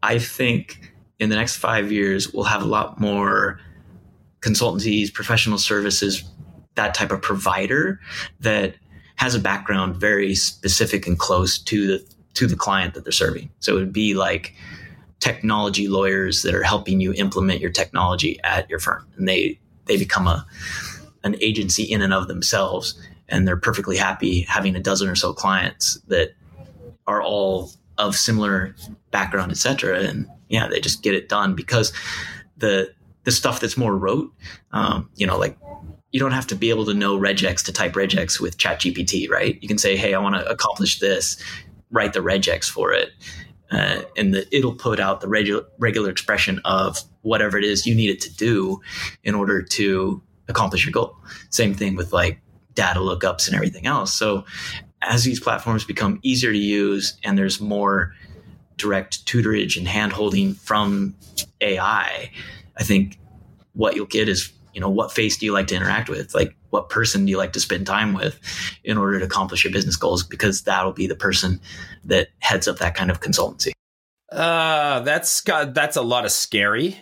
I 0.02 0.18
think 0.18 0.94
in 1.20 1.30
the 1.30 1.36
next 1.36 1.58
five 1.58 1.92
years 1.92 2.34
we'll 2.34 2.46
have 2.46 2.62
a 2.62 2.66
lot 2.66 3.00
more 3.00 3.60
consultancies, 4.42 5.14
professional 5.14 5.58
services, 5.58 6.24
that 6.76 6.94
type 6.94 7.12
of 7.12 7.22
provider 7.22 8.00
that 8.40 8.76
has 9.20 9.36
a 9.36 9.40
background 9.40 9.98
very 9.98 10.34
specific 10.34 11.06
and 11.06 11.20
close 11.20 11.58
to 11.58 11.88
the 11.88 12.14
to 12.36 12.48
the 12.48 12.56
client 12.56 12.94
that 12.94 13.04
they're 13.04 13.12
serving. 13.12 13.50
So 13.60 13.76
it 13.76 13.80
would 13.80 13.92
be 13.92 14.14
like 14.14 14.56
technology 15.20 15.90
lawyers 15.90 16.42
that 16.44 16.56
are 16.56 16.64
helping 16.64 17.02
you 17.02 17.12
implement 17.14 17.60
your 17.60 17.70
technology 17.70 18.40
at 18.46 18.70
your 18.70 18.80
firm, 18.80 19.06
and 19.18 19.28
they 19.28 19.60
they 19.86 19.98
become 19.98 20.26
a 20.26 20.46
an 21.26 21.36
agency 21.42 21.84
in 21.84 22.02
and 22.02 22.14
of 22.14 22.30
themselves, 22.30 22.98
and 23.28 23.46
they're 23.46 23.58
perfectly 23.58 23.98
happy 23.98 24.42
having 24.42 24.74
a 24.78 24.80
dozen 24.80 25.10
or 25.10 25.16
so 25.16 25.34
clients 25.34 25.96
that 26.08 26.34
are 27.06 27.22
all 27.22 27.72
of 27.98 28.16
similar 28.16 28.74
background, 29.12 29.52
etc. 29.52 30.00
And 30.00 30.28
yeah, 30.48 30.70
they 30.70 30.80
just 30.80 31.04
get 31.04 31.14
it 31.14 31.28
done 31.28 31.56
because 31.56 31.92
the 32.56 32.94
the 33.26 33.32
stuff 33.32 33.60
that's 33.60 33.76
more 33.76 33.98
rote, 33.98 34.34
um, 34.72 35.10
you 35.18 35.28
know, 35.28 35.38
like 35.38 35.58
you 36.12 36.20
don't 36.20 36.32
have 36.32 36.48
to 36.48 36.56
be 36.56 36.70
able 36.70 36.86
to 36.86 36.94
know 36.94 37.18
regex 37.18 37.64
to 37.66 37.74
type 37.74 37.94
regex 37.94 38.40
with 38.40 38.58
ChatGPT, 38.58 39.30
right? 39.30 39.58
You 39.62 39.68
can 39.68 39.78
say, 39.78 39.96
"Hey, 39.96 40.14
I 40.14 40.20
want 40.20 40.36
to 40.36 40.50
accomplish 40.50 41.00
this." 41.00 41.42
Write 41.92 42.14
the 42.14 42.20
regex 42.20 42.66
for 42.66 42.94
it, 42.94 43.10
uh, 43.72 44.02
and 44.16 44.34
the, 44.34 44.56
it'll 44.56 44.76
put 44.76 45.00
out 45.00 45.22
the 45.22 45.28
regular 45.28 45.64
regular 45.78 46.10
expression 46.10 46.60
of 46.66 47.02
whatever 47.22 47.58
it 47.58 47.64
is 47.64 47.86
you 47.86 47.96
need 47.96 48.10
it 48.10 48.22
to 48.22 48.34
do 48.36 48.80
in 49.24 49.36
order 49.36 49.62
to 49.62 50.22
accomplish 50.48 50.86
your 50.86 50.92
goal. 50.92 51.16
Same 51.50 51.74
thing 51.74 51.96
with 51.96 52.12
like 52.14 52.42
data 52.74 53.00
lookups 53.00 53.48
and 53.48 53.56
everything 53.56 53.86
else. 53.86 54.14
So, 54.14 54.46
as 55.02 55.24
these 55.24 55.40
platforms 55.40 55.84
become 55.84 56.20
easier 56.24 56.52
to 56.52 56.58
use 56.58 57.18
and 57.24 57.38
there's 57.38 57.60
more 57.60 58.14
direct 58.78 59.26
tutorage 59.26 59.78
and 59.78 59.88
handholding 59.88 60.56
from 60.56 61.16
AI, 61.62 62.32
I 62.78 62.84
think 62.84 63.20
what 63.74 63.96
you'll 63.96 64.06
get 64.06 64.28
is, 64.28 64.52
you 64.74 64.82
know, 64.82 64.90
what 64.90 65.12
face 65.12 65.38
do 65.38 65.46
you 65.46 65.54
like 65.54 65.68
to 65.68 65.76
interact 65.76 66.10
with? 66.10 66.34
Like, 66.34 66.56
what 66.70 66.90
person 66.90 67.26
do 67.26 67.32
you 67.32 67.38
like 67.38 67.54
to 67.54 67.60
spend 67.60 67.88
time 67.88 68.14
with 68.14 68.40
in 68.84 68.98
order 68.98 69.20
to 69.20 69.26
accomplish 69.26 69.64
your 69.64 69.74
business 69.74 69.96
goals? 69.96 70.24
Because 70.24 70.64
that'll 70.64 70.94
be 70.94 71.08
the 71.08 71.16
person 71.16 71.60
that 72.06 72.30
heads 72.40 72.68
up 72.68 72.78
that 72.80 72.96
kind 72.96 73.10
of 73.12 73.22
consultancy. 73.22 73.72
Uh, 74.32 75.00
that's 75.02 75.42
got, 75.42 75.74
that's 75.74 75.98
a 75.98 76.02
lot 76.02 76.26
of 76.26 76.32
scary. 76.32 76.98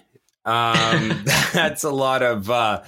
Um, 0.45 1.23
that's 1.53 1.83
a 1.83 1.91
lot 1.91 2.23
of, 2.23 2.49
uh, 2.49 2.83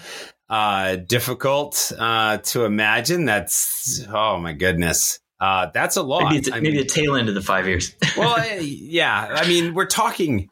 uh, 0.50 0.96
difficult, 0.96 1.92
uh, 1.98 2.38
to 2.38 2.66
imagine. 2.66 3.26
That's, 3.26 4.06
oh 4.10 4.38
my 4.40 4.54
goodness. 4.54 5.20
Uh, 5.40 5.68
that's 5.74 5.96
a 5.96 6.04
lot. 6.04 6.32
Maybe, 6.32 6.52
maybe 6.52 6.70
mean, 6.72 6.78
the 6.78 6.86
tail 6.86 7.16
end 7.16 7.30
of 7.30 7.36
the 7.36 7.42
five 7.42 7.68
years. 7.68 7.96
well, 8.18 8.44
yeah. 8.62 9.28
I 9.30 9.48
mean, 9.48 9.74
we're 9.74 9.86
talking, 9.86 10.50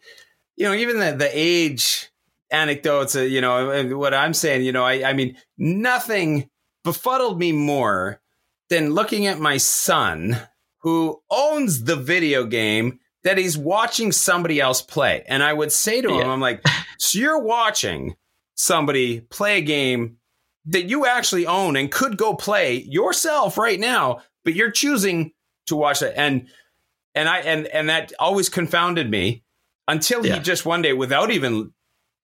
you 0.55 0.65
know, 0.65 0.73
even 0.73 0.99
the, 0.99 1.13
the 1.13 1.29
age 1.31 2.09
anecdotes, 2.51 3.15
uh, 3.15 3.21
you 3.21 3.41
know, 3.41 3.97
what 3.97 4.13
I'm 4.13 4.33
saying, 4.33 4.63
you 4.63 4.71
know, 4.71 4.83
I, 4.83 5.09
I 5.09 5.13
mean, 5.13 5.37
nothing 5.57 6.49
befuddled 6.83 7.39
me 7.39 7.51
more 7.51 8.21
than 8.69 8.93
looking 8.93 9.27
at 9.27 9.39
my 9.39 9.57
son 9.57 10.37
who 10.79 11.21
owns 11.29 11.83
the 11.83 11.95
video 11.95 12.45
game 12.45 12.99
that 13.23 13.37
he's 13.37 13.57
watching 13.57 14.11
somebody 14.11 14.61
else 14.61 14.81
play. 14.81 15.23
And 15.27 15.43
I 15.43 15.51
would 15.51 15.71
say 15.71 16.01
to 16.01 16.09
him, 16.09 16.19
yeah. 16.19 16.31
I'm 16.31 16.39
like, 16.39 16.63
so 16.97 17.19
you're 17.19 17.41
watching 17.41 18.15
somebody 18.55 19.21
play 19.21 19.57
a 19.57 19.61
game 19.61 20.17
that 20.65 20.85
you 20.85 21.05
actually 21.05 21.45
own 21.45 21.75
and 21.75 21.91
could 21.91 22.17
go 22.17 22.35
play 22.35 22.75
yourself 22.75 23.57
right 23.57 23.79
now, 23.79 24.21
but 24.43 24.53
you're 24.53 24.71
choosing 24.71 25.33
to 25.67 25.75
watch 25.75 26.01
it. 26.01 26.13
And 26.15 26.47
and 27.15 27.27
I 27.27 27.39
and 27.39 27.67
and 27.67 27.89
that 27.89 28.13
always 28.19 28.49
confounded 28.49 29.09
me 29.09 29.43
until 29.87 30.25
yeah. 30.25 30.35
he 30.35 30.39
just 30.41 30.65
one 30.65 30.81
day, 30.81 30.93
without 30.93 31.31
even 31.31 31.73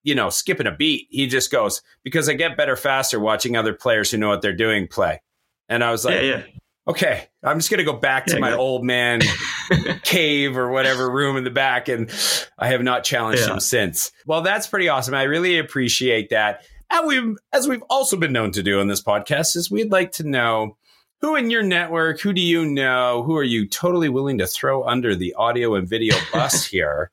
you 0.04 0.16
know 0.16 0.30
skipping 0.30 0.68
a 0.68 0.72
beat, 0.72 1.08
he 1.10 1.28
just 1.28 1.52
goes 1.52 1.82
because 2.04 2.30
I 2.30 2.34
get 2.34 2.58
better 2.58 2.76
faster 2.76 3.20
watching 3.20 3.56
other 3.56 3.74
players 3.74 4.12
who 4.12 4.18
know 4.18 4.30
what 4.30 4.42
they're 4.42 4.56
doing 4.56 4.88
play. 4.88 5.22
And 5.70 5.84
I 5.84 5.92
was 5.92 6.06
like, 6.06 6.16
yeah, 6.16 6.22
yeah. 6.22 6.44
okay, 6.88 7.30
I'm 7.44 7.58
just 7.58 7.72
gonna 7.72 7.84
go 7.84 7.94
back 7.94 8.28
to 8.28 8.40
my 8.40 8.54
old 8.54 8.84
man 8.84 9.22
cave 10.04 10.58
or 10.58 10.70
whatever 10.70 11.10
room 11.10 11.38
in 11.38 11.44
the 11.44 11.50
back, 11.50 11.88
and 11.88 12.12
I 12.58 12.68
have 12.68 12.84
not 12.84 13.04
challenged 13.04 13.48
him 13.48 13.60
since. 13.60 14.12
Well, 14.26 14.42
that's 14.42 14.68
pretty 14.68 14.90
awesome. 14.90 15.16
I 15.16 15.24
really 15.24 15.58
appreciate 15.58 16.30
that. 16.30 16.66
And 16.90 17.08
we, 17.08 17.36
as 17.52 17.68
we've 17.68 17.84
also 17.90 18.18
been 18.18 18.34
known 18.34 18.52
to 18.52 18.62
do 18.62 18.80
on 18.80 18.88
this 18.88 19.02
podcast, 19.02 19.56
is 19.56 19.72
we'd 19.72 19.92
like 19.92 20.12
to 20.14 20.24
know 20.24 20.78
who 21.22 21.36
in 21.36 21.50
your 21.50 21.64
network, 21.64 22.20
who 22.20 22.34
do 22.34 22.42
you 22.42 22.66
know, 22.66 23.24
who 23.24 23.36
are 23.38 23.44
you 23.44 23.66
totally 23.66 24.10
willing 24.10 24.38
to 24.40 24.46
throw 24.46 24.84
under 24.84 25.16
the 25.16 25.34
audio 25.36 25.74
and 25.74 25.88
video 25.88 26.16
bus 26.34 26.66
here 26.66 27.10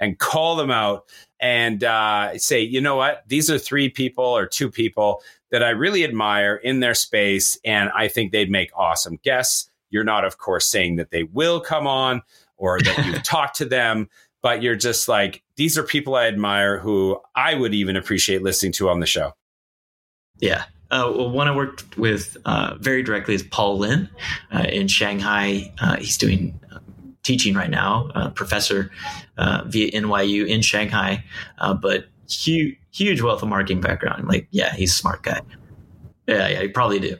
and 0.00 0.18
call 0.18 0.56
them 0.56 0.70
out 0.70 1.04
and 1.40 1.84
uh, 1.84 2.36
say, 2.38 2.60
you 2.60 2.80
know 2.80 2.96
what, 2.96 3.22
these 3.26 3.50
are 3.50 3.58
three 3.58 3.88
people 3.88 4.24
or 4.24 4.46
two 4.46 4.70
people 4.70 5.22
that 5.50 5.62
I 5.62 5.70
really 5.70 6.04
admire 6.04 6.56
in 6.56 6.80
their 6.80 6.94
space, 6.94 7.58
and 7.64 7.90
I 7.94 8.08
think 8.08 8.32
they'd 8.32 8.50
make 8.50 8.70
awesome 8.74 9.18
guests. 9.22 9.70
You're 9.90 10.04
not, 10.04 10.24
of 10.24 10.38
course, 10.38 10.66
saying 10.66 10.96
that 10.96 11.10
they 11.10 11.22
will 11.22 11.60
come 11.60 11.86
on 11.86 12.22
or 12.56 12.80
that 12.80 13.06
you 13.06 13.12
talk 13.24 13.54
to 13.54 13.64
them, 13.64 14.08
but 14.42 14.62
you're 14.62 14.74
just 14.74 15.06
like, 15.06 15.42
these 15.56 15.78
are 15.78 15.82
people 15.82 16.16
I 16.16 16.26
admire 16.26 16.78
who 16.78 17.20
I 17.36 17.54
would 17.54 17.74
even 17.74 17.94
appreciate 17.96 18.42
listening 18.42 18.72
to 18.72 18.88
on 18.88 19.00
the 19.00 19.06
show. 19.06 19.32
Yeah, 20.40 20.64
uh, 20.90 21.12
well, 21.14 21.30
one 21.30 21.48
I 21.48 21.54
worked 21.54 21.96
with 21.98 22.36
uh, 22.44 22.74
very 22.78 23.02
directly 23.02 23.34
is 23.34 23.42
Paul 23.42 23.78
Lin 23.78 24.08
uh, 24.52 24.66
in 24.68 24.86
Shanghai. 24.86 25.72
Uh, 25.80 25.96
he's 25.96 26.16
doing 26.16 26.58
teaching 27.24 27.54
right 27.54 27.70
now, 27.70 28.30
professor 28.34 28.90
uh, 29.36 29.62
via 29.66 29.90
NYU 29.90 30.46
in 30.46 30.62
Shanghai, 30.62 31.24
but 31.80 32.06
huge, 32.28 32.78
huge 32.92 33.20
wealth 33.20 33.42
of 33.42 33.48
marketing 33.48 33.80
background. 33.80 34.28
Like, 34.28 34.46
yeah, 34.50 34.74
he's 34.74 34.92
a 34.92 34.96
smart 34.96 35.22
guy. 35.22 35.40
Yeah, 36.26 36.48
yeah, 36.48 36.60
you 36.62 36.70
probably 36.70 37.00
do. 37.00 37.16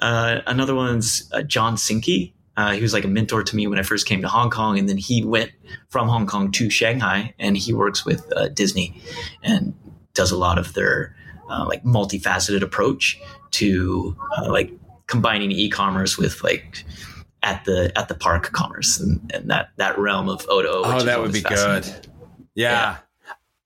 another 0.00 0.74
one's 0.74 1.30
John 1.46 1.76
Sinke. 1.76 2.32
he 2.72 2.80
was 2.80 2.92
like 2.92 3.04
a 3.04 3.08
mentor 3.08 3.42
to 3.42 3.54
me 3.56 3.66
when 3.66 3.78
I 3.78 3.82
first 3.82 4.06
came 4.06 4.22
to 4.22 4.28
Hong 4.28 4.50
Kong, 4.50 4.78
and 4.78 4.88
then 4.88 4.96
he 4.96 5.22
went 5.22 5.52
from 5.90 6.08
Hong 6.08 6.26
Kong 6.26 6.50
to 6.52 6.70
Shanghai, 6.70 7.34
and 7.38 7.56
he 7.56 7.72
works 7.74 8.04
with 8.06 8.32
Disney 8.54 9.00
and 9.42 9.74
does 10.14 10.32
a 10.32 10.36
lot 10.36 10.58
of 10.58 10.74
their 10.74 11.14
uh, 11.48 11.64
like 11.66 11.82
multifaceted 11.84 12.60
approach 12.60 13.18
to 13.52 14.16
uh, 14.36 14.50
like 14.50 14.70
combining 15.06 15.50
e-commerce 15.50 16.18
with 16.18 16.42
like 16.44 16.84
at 17.42 17.64
the 17.64 17.92
at 17.96 18.08
the 18.08 18.14
park 18.14 18.50
commerce 18.52 18.98
and, 19.00 19.30
and 19.32 19.50
that 19.50 19.70
that 19.76 19.98
realm 19.98 20.28
of 20.28 20.46
O 20.48 20.62
to 20.62 20.68
O. 20.68 20.82
Oh, 20.84 21.02
that 21.02 21.20
would 21.20 21.32
be 21.32 21.40
good. 21.40 21.86
Yeah. 22.54 22.70
yeah. 22.72 22.96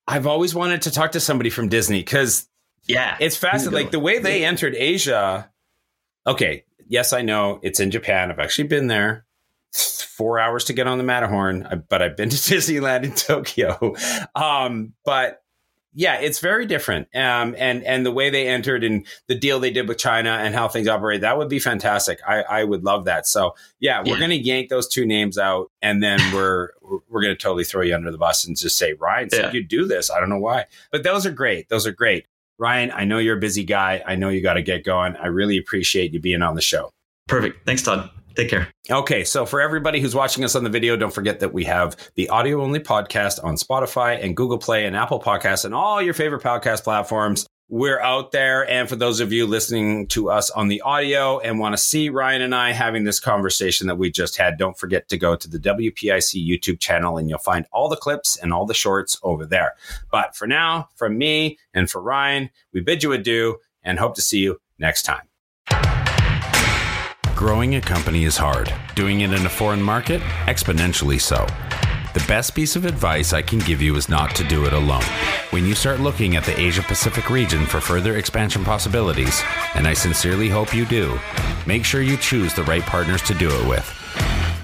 I've 0.06 0.26
always 0.26 0.54
wanted 0.54 0.82
to 0.82 0.90
talk 0.90 1.12
to 1.12 1.20
somebody 1.20 1.50
from 1.50 1.68
Disney 1.68 2.00
because 2.00 2.48
yeah, 2.86 3.16
it's 3.20 3.36
fascinating. 3.36 3.84
Like 3.84 3.92
the 3.92 4.00
way 4.00 4.18
they 4.18 4.44
entered 4.44 4.74
Asia. 4.74 5.50
Okay, 6.26 6.64
yes, 6.88 7.12
I 7.12 7.22
know 7.22 7.60
it's 7.62 7.80
in 7.80 7.90
Japan. 7.90 8.30
I've 8.30 8.38
actually 8.38 8.68
been 8.68 8.86
there. 8.86 9.24
Four 9.72 10.38
hours 10.38 10.64
to 10.66 10.72
get 10.72 10.86
on 10.86 10.98
the 10.98 11.04
Matterhorn, 11.04 11.84
but 11.88 12.02
I've 12.02 12.16
been 12.16 12.28
to 12.28 12.36
Disneyland 12.54 13.04
in 13.04 13.12
Tokyo. 13.12 13.94
Um, 14.34 14.92
but 15.04 15.41
yeah, 15.94 16.16
it's 16.16 16.38
very 16.38 16.66
different. 16.66 17.08
Um, 17.14 17.54
and 17.58 17.82
and 17.84 18.06
the 18.06 18.10
way 18.10 18.30
they 18.30 18.48
entered 18.48 18.82
and 18.82 19.06
the 19.28 19.34
deal 19.34 19.60
they 19.60 19.70
did 19.70 19.88
with 19.88 19.98
China 19.98 20.30
and 20.30 20.54
how 20.54 20.68
things 20.68 20.88
operate, 20.88 21.20
that 21.20 21.36
would 21.36 21.48
be 21.48 21.58
fantastic. 21.58 22.18
I, 22.26 22.42
I 22.42 22.64
would 22.64 22.84
love 22.84 23.04
that. 23.04 23.26
So 23.26 23.54
yeah, 23.78 24.00
we're 24.00 24.14
yeah. 24.14 24.20
gonna 24.20 24.34
yank 24.34 24.70
those 24.70 24.88
two 24.88 25.04
names 25.04 25.36
out, 25.38 25.70
and 25.82 26.02
then 26.02 26.18
we're 26.34 26.70
we're 27.08 27.22
gonna 27.22 27.36
totally 27.36 27.64
throw 27.64 27.82
you 27.82 27.94
under 27.94 28.10
the 28.10 28.18
bus 28.18 28.46
and 28.46 28.56
just 28.56 28.78
say 28.78 28.94
Ryan 28.94 29.30
said 29.30 29.44
yeah. 29.46 29.52
you 29.52 29.62
do 29.62 29.86
this. 29.86 30.10
I 30.10 30.20
don't 30.20 30.30
know 30.30 30.38
why, 30.38 30.66
but 30.90 31.02
those 31.02 31.26
are 31.26 31.32
great. 31.32 31.68
Those 31.68 31.86
are 31.86 31.92
great. 31.92 32.26
Ryan, 32.58 32.92
I 32.92 33.04
know 33.04 33.18
you're 33.18 33.38
a 33.38 33.40
busy 33.40 33.64
guy. 33.64 34.02
I 34.06 34.14
know 34.14 34.28
you 34.28 34.40
got 34.40 34.54
to 34.54 34.62
get 34.62 34.84
going. 34.84 35.16
I 35.16 35.26
really 35.26 35.58
appreciate 35.58 36.12
you 36.12 36.20
being 36.20 36.42
on 36.42 36.54
the 36.54 36.60
show. 36.60 36.90
Perfect. 37.26 37.66
Thanks, 37.66 37.82
Todd. 37.82 38.10
Take 38.34 38.50
care. 38.50 38.68
Okay, 38.90 39.24
so 39.24 39.44
for 39.44 39.60
everybody 39.60 40.00
who's 40.00 40.14
watching 40.14 40.44
us 40.44 40.54
on 40.54 40.64
the 40.64 40.70
video, 40.70 40.96
don't 40.96 41.12
forget 41.12 41.40
that 41.40 41.52
we 41.52 41.64
have 41.64 41.96
the 42.14 42.28
audio 42.28 42.62
only 42.62 42.80
podcast 42.80 43.42
on 43.44 43.56
Spotify 43.56 44.22
and 44.22 44.36
Google 44.36 44.58
Play 44.58 44.86
and 44.86 44.96
Apple 44.96 45.20
Podcasts 45.20 45.64
and 45.64 45.74
all 45.74 46.00
your 46.00 46.14
favorite 46.14 46.42
podcast 46.42 46.84
platforms. 46.84 47.46
We're 47.68 48.00
out 48.00 48.32
there. 48.32 48.68
And 48.68 48.86
for 48.86 48.96
those 48.96 49.20
of 49.20 49.32
you 49.32 49.46
listening 49.46 50.06
to 50.08 50.30
us 50.30 50.50
on 50.50 50.68
the 50.68 50.82
audio 50.82 51.38
and 51.38 51.58
want 51.58 51.74
to 51.74 51.82
see 51.82 52.10
Ryan 52.10 52.42
and 52.42 52.54
I 52.54 52.72
having 52.72 53.04
this 53.04 53.18
conversation 53.18 53.86
that 53.86 53.96
we 53.96 54.10
just 54.10 54.36
had, 54.36 54.58
don't 54.58 54.78
forget 54.78 55.08
to 55.08 55.16
go 55.16 55.36
to 55.36 55.48
the 55.48 55.58
WPIC 55.58 56.46
YouTube 56.46 56.80
channel 56.80 57.16
and 57.16 57.30
you'll 57.30 57.38
find 57.38 57.64
all 57.72 57.88
the 57.88 57.96
clips 57.96 58.36
and 58.36 58.52
all 58.52 58.66
the 58.66 58.74
shorts 58.74 59.18
over 59.22 59.46
there. 59.46 59.72
But 60.10 60.36
for 60.36 60.46
now, 60.46 60.90
from 60.96 61.16
me 61.16 61.58
and 61.72 61.90
for 61.90 62.02
Ryan, 62.02 62.50
we 62.74 62.80
bid 62.82 63.02
you 63.02 63.12
adieu 63.12 63.58
and 63.82 63.98
hope 63.98 64.16
to 64.16 64.22
see 64.22 64.40
you 64.40 64.60
next 64.78 65.04
time. 65.04 65.31
Growing 67.42 67.74
a 67.74 67.80
company 67.80 68.22
is 68.22 68.36
hard. 68.36 68.72
Doing 68.94 69.22
it 69.22 69.32
in 69.32 69.44
a 69.44 69.48
foreign 69.48 69.82
market, 69.82 70.20
exponentially 70.46 71.20
so. 71.20 71.44
The 72.14 72.24
best 72.28 72.54
piece 72.54 72.76
of 72.76 72.84
advice 72.84 73.32
I 73.32 73.42
can 73.42 73.58
give 73.58 73.82
you 73.82 73.96
is 73.96 74.08
not 74.08 74.36
to 74.36 74.44
do 74.44 74.64
it 74.64 74.72
alone. 74.72 75.02
When 75.50 75.66
you 75.66 75.74
start 75.74 75.98
looking 75.98 76.36
at 76.36 76.44
the 76.44 76.56
Asia 76.56 76.82
Pacific 76.82 77.30
region 77.30 77.66
for 77.66 77.80
further 77.80 78.16
expansion 78.16 78.62
possibilities, 78.62 79.42
and 79.74 79.88
I 79.88 79.92
sincerely 79.92 80.48
hope 80.48 80.72
you 80.72 80.86
do, 80.86 81.18
make 81.66 81.84
sure 81.84 82.00
you 82.00 82.16
choose 82.16 82.54
the 82.54 82.62
right 82.62 82.84
partners 82.84 83.22
to 83.22 83.34
do 83.34 83.50
it 83.50 83.68
with. 83.68 84.01